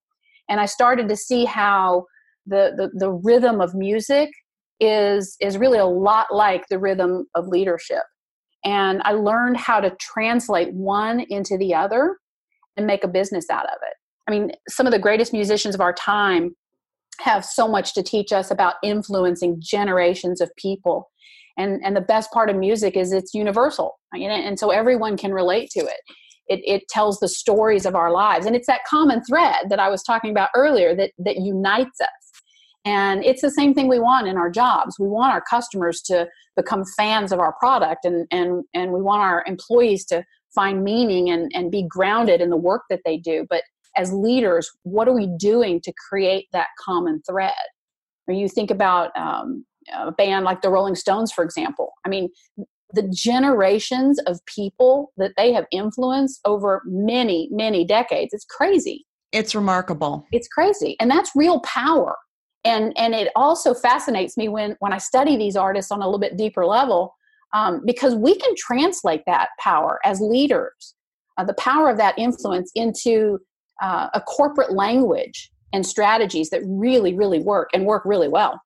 And 0.49 0.61
I 0.61 0.66
started 0.66 1.09
to 1.09 1.16
see 1.16 1.44
how 1.44 2.07
the, 2.46 2.73
the, 2.77 2.90
the 2.94 3.11
rhythm 3.11 3.61
of 3.61 3.75
music 3.75 4.31
is 4.81 5.37
is 5.40 5.59
really 5.59 5.79
a 5.79 5.87
lot 5.87 6.27
like 6.33 6.66
the 6.68 6.79
rhythm 6.79 7.27
of 7.35 7.46
leadership 7.46 8.03
and 8.64 9.03
i 9.05 9.12
learned 9.12 9.57
how 9.57 9.79
to 9.79 9.94
translate 10.01 10.73
one 10.73 11.20
into 11.29 11.57
the 11.59 11.75
other 11.75 12.16
and 12.77 12.87
make 12.87 13.05
a 13.05 13.09
business 13.09 13.51
out 13.51 13.66
of 13.66 13.77
it 13.83 13.94
i 14.28 14.30
mean 14.30 14.50
some 14.68 14.87
of 14.87 14.92
the 14.92 14.98
greatest 14.98 15.33
musicians 15.33 15.74
of 15.74 15.80
our 15.80 15.92
time 15.92 16.54
have 17.18 17.44
so 17.44 17.68
much 17.68 17.94
to 17.94 18.02
teach 18.02 18.33
us 18.33 18.50
about 18.50 18.74
influencing 18.83 19.56
generations 19.61 20.40
of 20.40 20.50
people 20.56 21.11
and 21.59 21.80
and 21.85 21.96
the 21.96 22.00
best 22.00 22.30
part 22.33 22.50
of 22.50 22.56
music 22.56 22.96
is 22.96 23.12
it's 23.12 23.35
universal 23.35 23.98
and 24.12 24.59
so 24.59 24.70
everyone 24.70 25.16
can 25.16 25.33
relate 25.33 25.70
to 25.70 25.80
it 25.80 26.00
it, 26.48 26.61
it 26.64 26.88
tells 26.88 27.20
the 27.20 27.28
stories 27.28 27.87
of 27.87 27.94
our 27.94 28.11
lives 28.11 28.46
and 28.46 28.56
it's 28.56 28.66
that 28.66 28.80
common 28.88 29.22
thread 29.24 29.66
that 29.68 29.80
i 29.80 29.88
was 29.88 30.02
talking 30.02 30.30
about 30.30 30.48
earlier 30.54 30.94
that 30.94 31.12
that 31.18 31.37
unites 31.37 32.00
us 32.00 32.30
and 32.85 33.24
it's 33.24 33.42
the 33.42 33.50
same 33.50 33.74
thing 33.74 33.88
we 33.88 33.98
want 33.98 34.26
in 34.26 34.37
our 34.37 34.50
jobs. 34.50 34.98
We 34.98 35.06
want 35.06 35.33
our 35.33 35.42
customers 35.42 36.00
to 36.02 36.26
become 36.56 36.85
fans 36.96 37.33
of 37.33 37.38
our 37.38 37.54
product 37.59 38.04
and, 38.04 38.26
and, 38.30 38.64
and 38.74 38.92
we 38.92 39.02
want 39.02 39.22
our 39.22 39.44
employees 39.46 40.04
to 40.06 40.24
find 40.54 40.83
meaning 40.83 41.30
and, 41.30 41.50
and 41.54 41.70
be 41.70 41.87
grounded 41.88 42.40
in 42.40 42.50
the 42.50 42.56
work 42.56 42.83
that 42.90 43.00
they 43.04 43.18
do. 43.18 43.46
But 43.50 43.62
as 43.96 44.12
leaders, 44.12 44.70
what 44.83 45.09
are 45.09 45.14
we 45.14 45.29
doing 45.38 45.81
to 45.83 45.92
create 46.09 46.46
that 46.53 46.68
common 46.79 47.22
thread? 47.29 47.53
When 48.26 48.37
you 48.37 48.48
think 48.48 48.70
about 48.70 49.16
um, 49.16 49.64
a 49.92 50.12
band 50.12 50.44
like 50.44 50.62
the 50.62 50.70
Rolling 50.70 50.94
Stones, 50.94 51.33
for 51.33 51.42
example, 51.42 51.92
I 52.07 52.09
mean, 52.09 52.29
the 52.92 53.09
generations 53.14 54.18
of 54.26 54.40
people 54.46 55.12
that 55.16 55.33
they 55.37 55.53
have 55.53 55.66
influenced 55.70 56.40
over 56.44 56.83
many, 56.85 57.48
many 57.53 57.85
decades, 57.85 58.33
it's 58.33 58.44
crazy. 58.44 59.07
It's 59.33 59.55
remarkable. 59.55 60.26
It's 60.33 60.48
crazy. 60.48 60.96
And 60.98 61.11
that's 61.11 61.31
real 61.37 61.61
power 61.61 62.16
and 62.64 62.92
and 62.96 63.14
it 63.14 63.31
also 63.37 63.74
fascinates 63.74 64.37
me 64.37 64.48
when 64.48 64.76
when 64.81 64.92
i 64.92 64.98
study 64.98 65.37
these 65.37 65.57
artists 65.57 65.90
on 65.90 66.03
a 66.03 66.05
little 66.05 66.18
bit 66.18 66.37
deeper 66.37 66.66
level 66.66 67.14
um, 67.53 67.83
because 67.85 68.14
we 68.14 68.37
can 68.37 68.55
translate 68.57 69.22
that 69.26 69.48
power 69.59 69.98
as 70.05 70.20
leaders 70.20 70.94
uh, 71.38 71.44
the 71.44 71.55
power 71.55 71.88
of 71.88 71.96
that 71.96 72.18
influence 72.18 72.70
into 72.74 73.38
uh, 73.81 74.09
a 74.14 74.21
corporate 74.21 74.73
language 74.73 75.51
and 75.73 75.87
strategies 75.87 76.51
that 76.51 76.62
really 76.64 77.14
really 77.14 77.40
work 77.40 77.71
and 77.73 77.87
work 77.87 78.03
really 78.05 78.29
well 78.29 78.61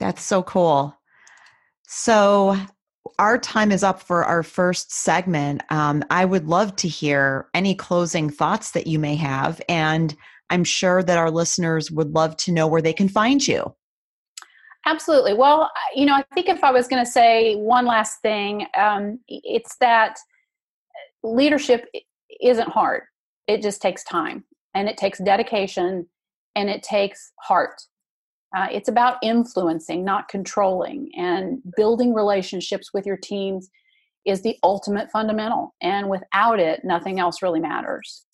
that's 0.00 0.22
so 0.22 0.42
cool 0.42 0.96
so 1.86 2.56
our 3.18 3.38
time 3.38 3.70
is 3.70 3.84
up 3.84 4.00
for 4.00 4.24
our 4.24 4.42
first 4.42 4.92
segment 4.92 5.62
um, 5.70 6.02
i 6.10 6.24
would 6.24 6.46
love 6.46 6.74
to 6.76 6.88
hear 6.88 7.48
any 7.54 7.74
closing 7.74 8.30
thoughts 8.30 8.72
that 8.72 8.86
you 8.86 8.98
may 8.98 9.14
have 9.14 9.60
and 9.68 10.16
I'm 10.50 10.64
sure 10.64 11.02
that 11.02 11.18
our 11.18 11.30
listeners 11.30 11.90
would 11.90 12.14
love 12.14 12.36
to 12.38 12.52
know 12.52 12.66
where 12.66 12.82
they 12.82 12.92
can 12.92 13.08
find 13.08 13.46
you. 13.46 13.74
Absolutely. 14.86 15.32
Well, 15.32 15.70
you 15.94 16.04
know, 16.04 16.14
I 16.14 16.24
think 16.34 16.48
if 16.48 16.62
I 16.62 16.70
was 16.70 16.86
going 16.86 17.04
to 17.04 17.10
say 17.10 17.56
one 17.56 17.86
last 17.86 18.20
thing, 18.20 18.66
um, 18.76 19.18
it's 19.28 19.76
that 19.78 20.16
leadership 21.22 21.88
isn't 22.42 22.68
hard. 22.68 23.02
It 23.46 23.62
just 23.62 23.82
takes 23.82 24.04
time. 24.04 24.44
and 24.74 24.88
it 24.88 24.96
takes 24.96 25.18
dedication 25.20 26.06
and 26.56 26.68
it 26.68 26.82
takes 26.82 27.32
heart. 27.40 27.80
Uh, 28.56 28.66
it's 28.70 28.88
about 28.88 29.16
influencing, 29.22 30.04
not 30.04 30.28
controlling, 30.28 31.10
and 31.16 31.58
building 31.76 32.14
relationships 32.14 32.90
with 32.92 33.04
your 33.06 33.16
teams 33.16 33.68
is 34.24 34.42
the 34.42 34.56
ultimate 34.62 35.10
fundamental. 35.10 35.74
And 35.82 36.08
without 36.08 36.60
it, 36.60 36.80
nothing 36.84 37.18
else 37.20 37.42
really 37.42 37.60
matters. 37.60 38.24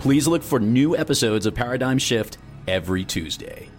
Please 0.00 0.28
look 0.28 0.42
for 0.42 0.60
new 0.60 0.94
episodes 0.94 1.46
of 1.46 1.54
Paradigm 1.54 1.96
Shift 1.96 2.36
every 2.68 3.06
Tuesday. 3.06 3.70